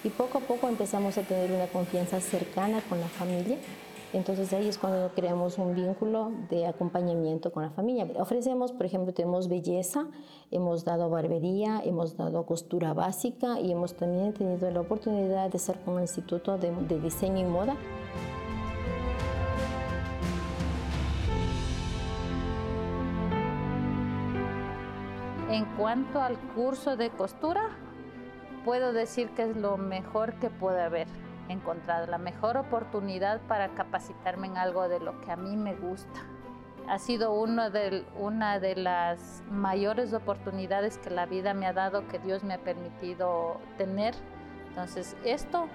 y 0.02 0.08
poco 0.08 0.38
a 0.38 0.40
poco 0.40 0.68
empezamos 0.68 1.18
a 1.18 1.22
tener 1.22 1.52
una 1.52 1.66
confianza 1.66 2.20
cercana 2.20 2.80
con 2.88 3.00
la 3.00 3.08
familia 3.08 3.58
entonces 4.12 4.52
ahí 4.52 4.66
es 4.66 4.76
cuando 4.76 5.10
creamos 5.14 5.58
un 5.58 5.74
vínculo 5.74 6.32
de 6.48 6.66
acompañamiento 6.66 7.52
con 7.52 7.62
la 7.62 7.70
familia. 7.70 8.08
Ofrecemos, 8.18 8.72
por 8.72 8.86
ejemplo, 8.86 9.14
tenemos 9.14 9.48
belleza, 9.48 10.08
hemos 10.50 10.84
dado 10.84 11.08
barbería, 11.10 11.80
hemos 11.84 12.16
dado 12.16 12.44
costura 12.44 12.92
básica 12.92 13.60
y 13.60 13.70
hemos 13.70 13.94
también 13.94 14.32
tenido 14.32 14.68
la 14.70 14.80
oportunidad 14.80 15.50
de 15.50 15.58
ser 15.58 15.78
con 15.80 15.94
el 15.94 16.02
Instituto 16.02 16.58
de, 16.58 16.72
de 16.72 17.00
Diseño 17.00 17.38
y 17.38 17.44
Moda. 17.44 17.76
En 25.50 25.64
cuanto 25.76 26.20
al 26.20 26.36
curso 26.54 26.96
de 26.96 27.10
costura, 27.10 27.62
puedo 28.64 28.92
decir 28.92 29.30
que 29.30 29.42
es 29.50 29.56
lo 29.56 29.76
mejor 29.76 30.34
que 30.34 30.50
puede 30.50 30.80
haber 30.82 31.06
encontrado 31.52 32.06
la 32.06 32.18
mejor 32.18 32.56
oportunidad 32.56 33.40
para 33.42 33.68
capacitarme 33.70 34.46
en 34.48 34.56
algo 34.56 34.88
de 34.88 35.00
lo 35.00 35.20
que 35.20 35.32
a 35.32 35.36
mí 35.36 35.56
me 35.56 35.74
gusta. 35.74 36.20
Ha 36.88 36.98
sido 36.98 37.32
uno 37.32 37.70
de, 37.70 38.04
una 38.18 38.58
de 38.58 38.74
las 38.76 39.42
mayores 39.50 40.12
oportunidades 40.12 40.98
que 40.98 41.10
la 41.10 41.26
vida 41.26 41.54
me 41.54 41.66
ha 41.66 41.72
dado, 41.72 42.08
que 42.08 42.18
Dios 42.18 42.42
me 42.42 42.54
ha 42.54 42.58
permitido 42.58 43.60
tener. 43.76 44.14
Entonces, 44.68 45.16
esto 45.24 45.68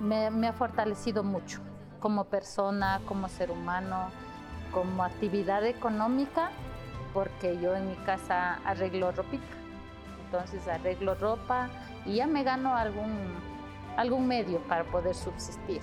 me, 0.00 0.30
me 0.30 0.48
ha 0.48 0.52
fortalecido 0.52 1.22
mucho 1.22 1.60
como 2.00 2.24
persona, 2.24 3.00
como 3.06 3.28
ser 3.28 3.50
humano, 3.50 4.10
como 4.72 5.02
actividad 5.02 5.64
económica, 5.64 6.50
porque 7.14 7.58
yo 7.60 7.74
en 7.74 7.88
mi 7.88 7.96
casa 7.96 8.60
arreglo 8.64 9.12
ropita. 9.12 9.46
Entonces 10.26 10.68
arreglo 10.68 11.14
ropa 11.14 11.68
y 12.04 12.16
ya 12.16 12.26
me 12.26 12.44
gano 12.44 12.76
algún 12.76 13.10
algún 13.98 14.28
medio 14.28 14.60
para 14.60 14.84
poder 14.84 15.14
subsistir, 15.14 15.80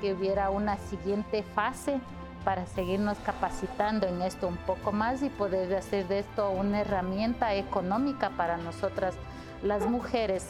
que 0.00 0.12
hubiera 0.12 0.50
una 0.50 0.76
siguiente 0.76 1.42
fase 1.42 2.00
para 2.44 2.66
seguirnos 2.66 3.16
capacitando 3.18 4.06
en 4.06 4.22
esto 4.22 4.48
un 4.48 4.56
poco 4.56 4.90
más 4.90 5.22
y 5.22 5.30
poder 5.30 5.72
hacer 5.74 6.08
de 6.08 6.20
esto 6.20 6.50
una 6.50 6.80
herramienta 6.80 7.54
económica 7.54 8.30
para 8.30 8.56
nosotras 8.56 9.14
las 9.62 9.86
mujeres 9.86 10.46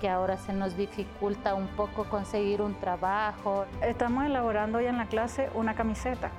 que 0.00 0.08
ahora 0.08 0.36
se 0.36 0.52
nos 0.52 0.76
dificulta 0.76 1.54
un 1.54 1.66
poco 1.68 2.04
conseguir 2.04 2.62
un 2.62 2.74
trabajo. 2.74 3.64
Estamos 3.82 4.26
elaborando 4.26 4.80
ya 4.80 4.90
en 4.90 4.98
la 4.98 5.06
clase 5.06 5.48
una 5.54 5.74
camiseta, 5.74 6.30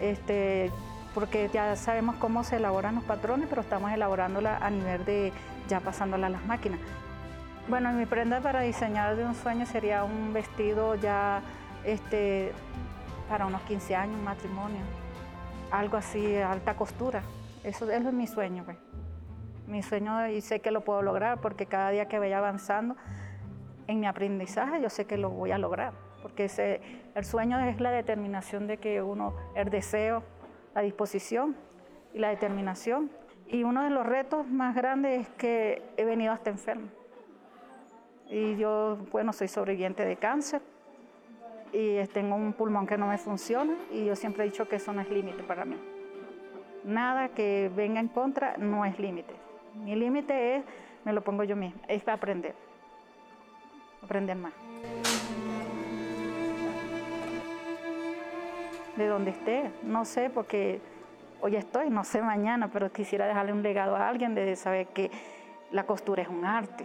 este, 0.00 0.70
porque 1.14 1.48
ya 1.52 1.76
sabemos 1.76 2.16
cómo 2.16 2.42
se 2.42 2.56
elaboran 2.56 2.96
los 2.96 3.04
patrones, 3.04 3.46
pero 3.48 3.62
estamos 3.62 3.92
elaborándola 3.92 4.58
a 4.58 4.68
nivel 4.68 5.04
de 5.04 5.32
ya 5.68 5.80
pasándola 5.80 6.26
a 6.26 6.30
las 6.30 6.44
máquinas. 6.44 6.80
Bueno, 7.66 7.92
mi 7.92 8.04
prenda 8.04 8.42
para 8.42 8.60
diseñar 8.60 9.16
de 9.16 9.24
un 9.24 9.34
sueño 9.34 9.64
sería 9.64 10.04
un 10.04 10.34
vestido 10.34 10.96
ya 10.96 11.40
este, 11.82 12.52
para 13.26 13.46
unos 13.46 13.62
15 13.62 13.96
años, 13.96 14.16
un 14.18 14.24
matrimonio. 14.24 14.80
Algo 15.70 15.96
así, 15.96 16.36
alta 16.36 16.76
costura. 16.76 17.22
Eso, 17.62 17.90
es 17.90 18.12
mi 18.12 18.26
sueño. 18.26 18.64
Pues. 18.64 18.76
Mi 19.66 19.82
sueño 19.82 20.28
y 20.28 20.42
sé 20.42 20.60
que 20.60 20.70
lo 20.70 20.82
puedo 20.82 21.00
lograr 21.00 21.40
porque 21.40 21.64
cada 21.64 21.88
día 21.88 22.06
que 22.06 22.18
vaya 22.18 22.36
avanzando 22.36 22.96
en 23.86 23.98
mi 23.98 24.06
aprendizaje 24.06 24.82
yo 24.82 24.90
sé 24.90 25.06
que 25.06 25.16
lo 25.16 25.30
voy 25.30 25.50
a 25.50 25.56
lograr. 25.56 25.94
Porque 26.20 26.44
ese, 26.44 26.82
el 27.14 27.24
sueño 27.24 27.58
es 27.60 27.80
la 27.80 27.90
determinación 27.90 28.66
de 28.66 28.76
que 28.76 29.00
uno, 29.00 29.34
el 29.54 29.70
deseo, 29.70 30.22
la 30.74 30.82
disposición 30.82 31.56
y 32.12 32.18
la 32.18 32.28
determinación. 32.28 33.10
Y 33.46 33.64
uno 33.64 33.84
de 33.84 33.90
los 33.90 34.04
retos 34.04 34.46
más 34.46 34.74
grandes 34.74 35.22
es 35.22 35.28
que 35.38 35.82
he 35.96 36.04
venido 36.04 36.30
hasta 36.34 36.50
enfermo. 36.50 36.88
Y 38.28 38.56
yo, 38.56 38.98
bueno, 39.12 39.32
soy 39.32 39.48
sobreviviente 39.48 40.04
de 40.04 40.16
cáncer 40.16 40.62
y 41.74 41.96
tengo 42.08 42.36
un 42.36 42.52
pulmón 42.52 42.86
que 42.86 42.96
no 42.96 43.08
me 43.08 43.18
funciona 43.18 43.74
y 43.90 44.04
yo 44.04 44.14
siempre 44.14 44.44
he 44.44 44.46
dicho 44.46 44.68
que 44.68 44.76
eso 44.76 44.92
no 44.92 45.00
es 45.00 45.10
límite 45.10 45.42
para 45.42 45.64
mí. 45.64 45.76
Nada 46.84 47.30
que 47.30 47.70
venga 47.74 47.98
en 47.98 48.08
contra 48.08 48.56
no 48.58 48.84
es 48.84 48.98
límite. 48.98 49.34
Mi 49.74 49.96
límite 49.96 50.56
es, 50.56 50.64
me 51.04 51.12
lo 51.12 51.22
pongo 51.22 51.42
yo 51.42 51.56
misma, 51.56 51.80
es 51.88 52.06
aprender, 52.06 52.54
aprender 54.02 54.36
más. 54.36 54.52
De 58.96 59.08
donde 59.08 59.32
esté, 59.32 59.70
no 59.82 60.04
sé, 60.04 60.30
porque 60.30 60.80
hoy 61.40 61.56
estoy, 61.56 61.90
no 61.90 62.04
sé 62.04 62.22
mañana, 62.22 62.70
pero 62.72 62.92
quisiera 62.92 63.26
dejarle 63.26 63.52
un 63.52 63.62
legado 63.62 63.96
a 63.96 64.08
alguien 64.08 64.36
de 64.36 64.54
saber 64.54 64.86
que 64.86 65.10
la 65.72 65.84
costura 65.84 66.22
es 66.22 66.28
un 66.28 66.44
arte. 66.44 66.84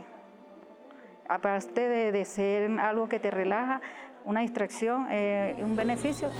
Aparte 1.29 1.87
de, 2.11 2.25
ser 2.25 2.79
algo 2.79 3.07
que 3.07 3.19
te 3.19 3.29
relaja, 3.29 3.81
una 4.25 4.41
distracción, 4.41 5.05
eh, 5.11 5.55
un 5.59 5.75
beneficio. 5.75 6.31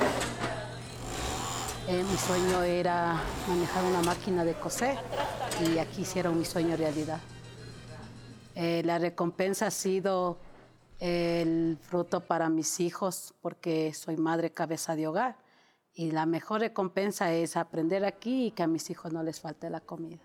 Eh, 1.88 2.04
mi 2.04 2.18
sueño 2.18 2.64
era 2.64 3.22
manejar 3.48 3.84
una 3.84 4.02
máquina 4.02 4.44
de 4.44 4.56
coser 4.56 4.98
y 5.64 5.78
aquí 5.78 6.02
hicieron 6.02 6.40
mi 6.40 6.44
sueño 6.44 6.76
realidad. 6.76 7.20
Eh, 8.56 8.82
la 8.84 8.98
recompensa 8.98 9.68
ha 9.68 9.72
sido 9.72 10.40
el 11.00 11.78
fruto 11.80 12.22
para 12.22 12.50
mis 12.50 12.80
hijos 12.80 13.36
porque 13.42 13.94
soy 13.94 14.18
madre 14.18 14.52
cabeza 14.54 14.96
de 14.96 15.08
hogar 15.08 15.38
y 15.94 16.10
la 16.10 16.26
mejor 16.26 16.62
recompensa 16.62 17.32
es 17.32 17.58
aprender 17.58 18.06
aquí 18.06 18.48
y 18.48 18.52
que 18.52 18.64
a 18.64 18.68
mis 18.68 18.90
hijos 18.90 19.14
no 19.14 19.22
les 19.22 19.40
falte 19.40 19.70
la 19.70 19.82
comida. 19.82 20.24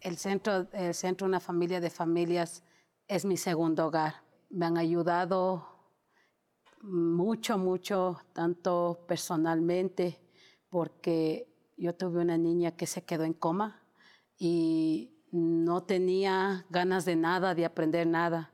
El 0.00 0.16
centro, 0.16 0.68
el 0.72 0.94
centro 0.94 1.26
Una 1.26 1.40
Familia 1.40 1.80
de 1.80 1.90
Familias 1.90 2.62
es 3.08 3.24
mi 3.24 3.36
segundo 3.36 3.86
hogar. 3.86 4.22
Me 4.50 4.66
han 4.66 4.76
ayudado 4.76 5.66
mucho, 6.82 7.58
mucho, 7.58 8.20
tanto 8.32 9.04
personalmente, 9.06 10.20
porque 10.68 11.48
yo 11.76 11.94
tuve 11.94 12.20
una 12.20 12.38
niña 12.38 12.72
que 12.72 12.86
se 12.86 13.04
quedó 13.04 13.24
en 13.24 13.32
coma 13.32 13.82
y 14.38 15.12
no 15.30 15.82
tenía 15.82 16.66
ganas 16.70 17.04
de 17.04 17.16
nada, 17.16 17.54
de 17.54 17.64
aprender 17.64 18.06
nada. 18.06 18.52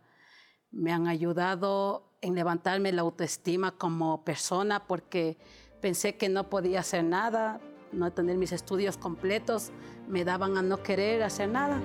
Me 0.71 0.93
han 0.93 1.07
ayudado 1.07 2.17
en 2.21 2.35
levantarme 2.35 2.93
la 2.93 3.03
autoestima 3.03 3.73
como 3.73 4.25
persona 4.25 4.87
porque 4.87 5.39
pensé 5.81 6.17
que 6.17 6.29
no 6.29 6.49
podía 6.49 6.81
hacer 6.81 7.05
nada, 7.05 7.61
no 7.93 8.13
tener 8.13 8.39
mis 8.39 8.53
estudios 8.53 8.97
completos, 8.97 9.71
me 10.09 10.25
daban 10.25 10.57
a 10.57 10.63
no 10.63 10.83
querer 10.83 11.23
hacer 11.23 11.49
nada. 11.49 11.81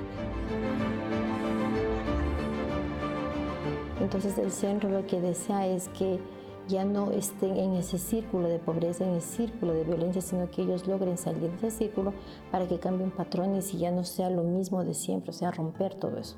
Entonces 4.07 4.37
el 4.37 4.53
centro 4.53 4.89
lo 4.89 5.05
que 5.05 5.19
desea 5.19 5.67
es 5.67 5.89
que 5.89 6.21
ya 6.69 6.85
no 6.85 7.11
estén 7.11 7.57
en 7.57 7.73
ese 7.73 7.97
círculo 7.97 8.47
de 8.47 8.57
pobreza, 8.57 9.03
en 9.03 9.15
ese 9.15 9.35
círculo 9.35 9.73
de 9.73 9.83
violencia, 9.83 10.21
sino 10.21 10.49
que 10.49 10.61
ellos 10.61 10.87
logren 10.87 11.17
salir 11.17 11.51
de 11.51 11.67
ese 11.67 11.71
círculo 11.71 12.13
para 12.49 12.65
que 12.69 12.79
cambien 12.79 13.11
patrones 13.11 13.73
y 13.73 13.79
ya 13.79 13.91
no 13.91 14.05
sea 14.05 14.29
lo 14.29 14.43
mismo 14.43 14.85
de 14.85 14.93
siempre, 14.93 15.31
o 15.31 15.33
sea, 15.33 15.51
romper 15.51 15.93
todo 15.95 16.15
eso. 16.19 16.37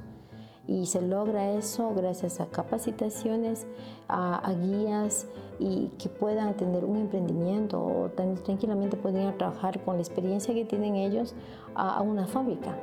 Y 0.67 0.87
se 0.87 0.99
logra 0.99 1.51
eso 1.51 1.93
gracias 1.93 2.39
a 2.39 2.47
capacitaciones, 2.47 3.67
a, 4.07 4.51
guías 4.51 5.27
y 5.59 5.91
que 5.99 6.09
puedan 6.09 6.57
tener 6.57 6.83
un 6.83 6.97
emprendimiento 6.97 7.79
o 7.79 8.09
también 8.09 8.43
tranquilamente 8.43 8.97
podrían 8.97 9.37
trabajar 9.37 9.83
con 9.83 9.97
la 9.97 10.01
experiencia 10.01 10.55
que 10.55 10.65
tienen 10.65 10.95
ellos 10.95 11.35
a 11.75 12.01
una 12.01 12.25
fábrica. 12.25 12.75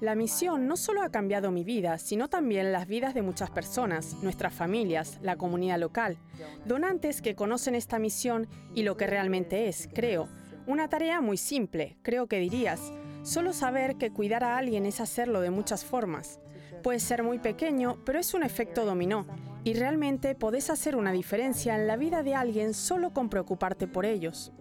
La 0.00 0.14
misión 0.14 0.66
no 0.66 0.74
solo 0.78 1.02
ha 1.02 1.10
cambiado 1.10 1.50
mi 1.50 1.64
vida, 1.64 1.98
sino 1.98 2.28
también 2.28 2.72
las 2.72 2.86
vidas 2.86 3.12
de 3.12 3.20
muchas 3.20 3.50
personas, 3.50 4.16
nuestras 4.22 4.54
familias, 4.54 5.18
la 5.20 5.36
comunidad 5.36 5.78
local, 5.78 6.16
donantes 6.64 7.20
que 7.20 7.34
conocen 7.34 7.74
esta 7.74 7.98
misión 7.98 8.48
y 8.74 8.84
lo 8.84 8.96
que 8.96 9.06
realmente 9.06 9.68
es, 9.68 9.86
creo. 9.92 10.28
Una 10.66 10.88
tarea 10.88 11.20
muy 11.20 11.36
simple, 11.36 11.98
creo 12.00 12.26
que 12.26 12.38
dirías. 12.38 12.90
Solo 13.22 13.52
saber 13.52 13.96
que 13.96 14.10
cuidar 14.10 14.42
a 14.42 14.56
alguien 14.56 14.86
es 14.86 15.00
hacerlo 15.00 15.42
de 15.42 15.50
muchas 15.50 15.84
formas. 15.84 16.40
Puede 16.82 17.00
ser 17.00 17.22
muy 17.22 17.38
pequeño, 17.38 17.98
pero 18.06 18.18
es 18.18 18.32
un 18.32 18.44
efecto 18.44 18.86
dominó. 18.86 19.26
Y 19.62 19.74
realmente 19.74 20.34
podés 20.34 20.70
hacer 20.70 20.96
una 20.96 21.12
diferencia 21.12 21.74
en 21.74 21.86
la 21.86 21.96
vida 21.96 22.22
de 22.22 22.34
alguien 22.34 22.72
solo 22.72 23.10
con 23.12 23.28
preocuparte 23.28 23.86
por 23.86 24.06
ellos 24.06 24.52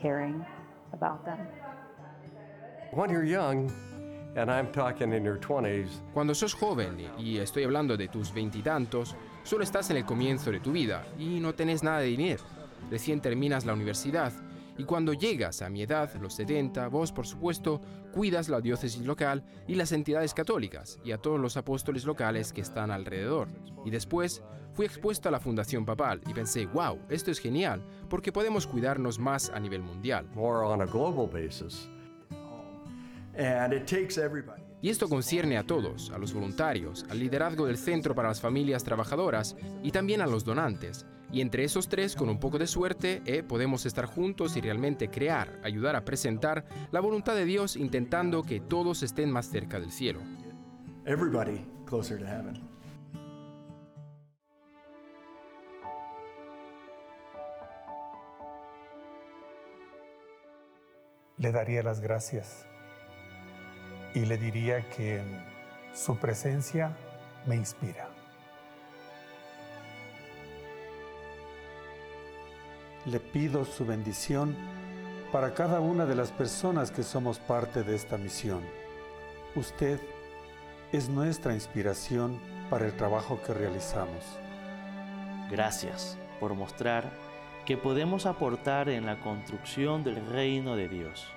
caring 0.00 0.44
about 0.92 1.24
them. 1.24 1.38
When 2.92 3.10
you're 3.10 3.24
young, 3.24 3.70
and 4.36 4.50
I'm 4.50 4.70
talking 4.72 5.12
in 5.12 5.24
your 5.24 5.38
20s, 5.38 5.88
Cuando 6.12 6.34
sos 6.34 6.54
joven, 6.54 6.98
y 7.18 7.38
estoy 7.38 7.64
hablando 7.64 7.96
de 7.96 8.08
tus 8.08 8.32
veintitantos, 8.32 9.16
solo 9.42 9.64
estás 9.64 9.90
en 9.90 9.96
el 9.96 10.04
comienzo 10.04 10.50
de 10.50 10.60
tu 10.60 10.72
vida 10.72 11.04
y 11.18 11.40
no 11.40 11.54
tenés 11.54 11.82
nada 11.82 12.00
de 12.00 12.06
dinero. 12.06 12.42
Recién 12.90 13.20
terminas 13.20 13.64
la 13.64 13.72
universidad 13.72 14.32
y 14.78 14.84
cuando 14.84 15.12
llegas 15.12 15.62
a 15.62 15.70
mi 15.70 15.82
edad, 15.82 16.12
los 16.20 16.34
70, 16.34 16.88
vos 16.88 17.12
por 17.12 17.26
supuesto 17.26 17.80
cuidas 18.12 18.48
la 18.48 18.60
diócesis 18.60 19.06
local 19.06 19.44
y 19.66 19.74
las 19.74 19.92
entidades 19.92 20.34
católicas 20.34 20.98
y 21.04 21.12
a 21.12 21.18
todos 21.18 21.40
los 21.40 21.56
apóstoles 21.56 22.04
locales 22.04 22.52
que 22.52 22.60
están 22.60 22.90
alrededor. 22.90 23.48
Y 23.84 23.90
después 23.90 24.42
fui 24.72 24.86
expuesto 24.86 25.28
a 25.28 25.32
la 25.32 25.40
Fundación 25.40 25.86
Papal 25.86 26.20
y 26.26 26.34
pensé, 26.34 26.66
wow, 26.66 26.98
esto 27.08 27.30
es 27.30 27.38
genial, 27.38 27.82
porque 28.10 28.32
podemos 28.32 28.66
cuidarnos 28.66 29.18
más 29.18 29.50
a 29.50 29.58
nivel 29.58 29.82
mundial. 29.82 30.26
Y 34.82 34.90
esto 34.90 35.08
concierne 35.08 35.56
a 35.56 35.66
todos, 35.66 36.10
a 36.10 36.18
los 36.18 36.32
voluntarios, 36.34 37.06
al 37.08 37.18
liderazgo 37.18 37.66
del 37.66 37.78
Centro 37.78 38.14
para 38.14 38.28
las 38.28 38.40
Familias 38.40 38.84
Trabajadoras 38.84 39.56
y 39.82 39.90
también 39.90 40.20
a 40.20 40.26
los 40.26 40.44
donantes. 40.44 41.06
Y 41.32 41.40
entre 41.40 41.64
esos 41.64 41.88
tres, 41.88 42.14
con 42.14 42.28
un 42.28 42.38
poco 42.38 42.58
de 42.58 42.66
suerte, 42.66 43.22
eh, 43.26 43.42
podemos 43.42 43.84
estar 43.84 44.06
juntos 44.06 44.56
y 44.56 44.60
realmente 44.60 45.08
crear, 45.08 45.60
ayudar 45.64 45.96
a 45.96 46.04
presentar 46.04 46.64
la 46.92 47.00
voluntad 47.00 47.34
de 47.34 47.44
Dios 47.44 47.76
intentando 47.76 48.42
que 48.42 48.60
todos 48.60 49.02
estén 49.02 49.30
más 49.30 49.46
cerca 49.46 49.80
del 49.80 49.90
cielo. 49.90 50.20
Everybody 51.04 51.64
closer 51.86 52.18
to 52.18 52.26
heaven. 52.26 52.60
Le 61.38 61.52
daría 61.52 61.82
las 61.82 62.00
gracias 62.00 62.66
y 64.14 64.20
le 64.24 64.38
diría 64.38 64.88
que 64.88 65.22
su 65.92 66.16
presencia 66.16 66.96
me 67.46 67.56
inspira. 67.56 68.05
Le 73.06 73.20
pido 73.20 73.64
su 73.64 73.86
bendición 73.86 74.56
para 75.30 75.54
cada 75.54 75.78
una 75.78 76.06
de 76.06 76.16
las 76.16 76.32
personas 76.32 76.90
que 76.90 77.04
somos 77.04 77.38
parte 77.38 77.84
de 77.84 77.94
esta 77.94 78.18
misión. 78.18 78.62
Usted 79.54 80.00
es 80.90 81.08
nuestra 81.08 81.54
inspiración 81.54 82.40
para 82.68 82.84
el 82.84 82.96
trabajo 82.96 83.40
que 83.46 83.54
realizamos. 83.54 84.24
Gracias 85.48 86.18
por 86.40 86.54
mostrar 86.54 87.12
que 87.64 87.76
podemos 87.76 88.26
aportar 88.26 88.88
en 88.88 89.06
la 89.06 89.20
construcción 89.20 90.02
del 90.02 90.26
reino 90.26 90.74
de 90.74 90.88
Dios. 90.88 91.28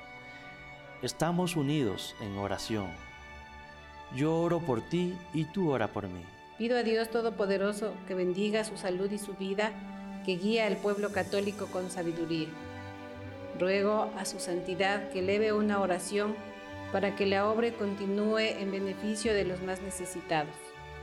Estamos 1.03 1.55
unidos 1.55 2.15
en 2.19 2.35
oración. 2.39 2.87
Yo 4.15 4.35
oro 4.41 4.59
por 4.59 4.81
ti 4.81 5.15
y 5.35 5.45
tú 5.45 5.69
ora 5.69 5.87
por 5.89 6.07
mí. 6.07 6.23
Pido 6.57 6.79
a 6.79 6.83
Dios 6.83 7.11
Todopoderoso 7.11 7.93
que 8.07 8.15
bendiga 8.15 8.63
su 8.63 8.75
salud 8.75 9.11
y 9.11 9.19
su 9.19 9.35
vida 9.35 9.71
que 10.25 10.37
guía 10.37 10.67
al 10.67 10.77
pueblo 10.77 11.11
católico 11.11 11.67
con 11.67 11.89
sabiduría. 11.89 12.47
Ruego 13.59 14.09
a 14.17 14.25
su 14.25 14.39
santidad 14.39 15.09
que 15.09 15.19
eleve 15.19 15.53
una 15.53 15.79
oración 15.79 16.35
para 16.91 17.15
que 17.15 17.25
la 17.25 17.49
obra 17.49 17.71
continúe 17.71 18.39
en 18.39 18.71
beneficio 18.71 19.33
de 19.33 19.45
los 19.45 19.61
más 19.61 19.81
necesitados. 19.81 20.53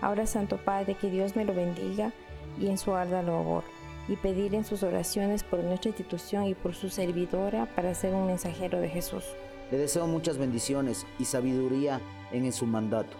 Ahora, 0.00 0.26
Santo 0.26 0.56
Padre, 0.58 0.94
que 0.94 1.10
Dios 1.10 1.36
me 1.36 1.44
lo 1.44 1.54
bendiga 1.54 2.12
y 2.58 2.68
en 2.68 2.78
su 2.78 2.94
arda 2.94 3.20
abor. 3.20 3.64
y 4.08 4.14
pedir 4.14 4.54
en 4.54 4.64
sus 4.64 4.84
oraciones 4.84 5.42
por 5.42 5.64
nuestra 5.64 5.88
institución 5.88 6.44
y 6.44 6.54
por 6.54 6.76
su 6.76 6.90
servidora 6.90 7.66
para 7.74 7.92
ser 7.92 8.14
un 8.14 8.26
mensajero 8.26 8.80
de 8.80 8.88
Jesús. 8.88 9.24
Le 9.72 9.78
deseo 9.78 10.06
muchas 10.06 10.38
bendiciones 10.38 11.04
y 11.18 11.24
sabiduría 11.24 12.00
en 12.30 12.52
su 12.52 12.66
mandato. 12.66 13.16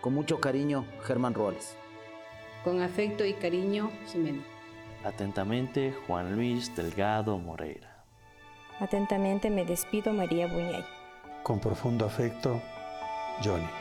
Con 0.00 0.14
mucho 0.14 0.40
cariño, 0.40 0.86
Germán 1.02 1.34
Roales. 1.34 1.76
Con 2.64 2.80
afecto 2.80 3.26
y 3.26 3.34
cariño, 3.34 3.90
Jimena. 4.10 4.42
Atentamente, 5.04 5.94
Juan 6.06 6.36
Luis 6.36 6.74
Delgado 6.76 7.38
Moreira. 7.38 8.04
Atentamente 8.80 9.50
me 9.50 9.64
despido, 9.64 10.12
María 10.12 10.46
Buñay. 10.46 10.84
Con 11.42 11.58
profundo 11.58 12.04
afecto, 12.04 12.60
Johnny. 13.42 13.79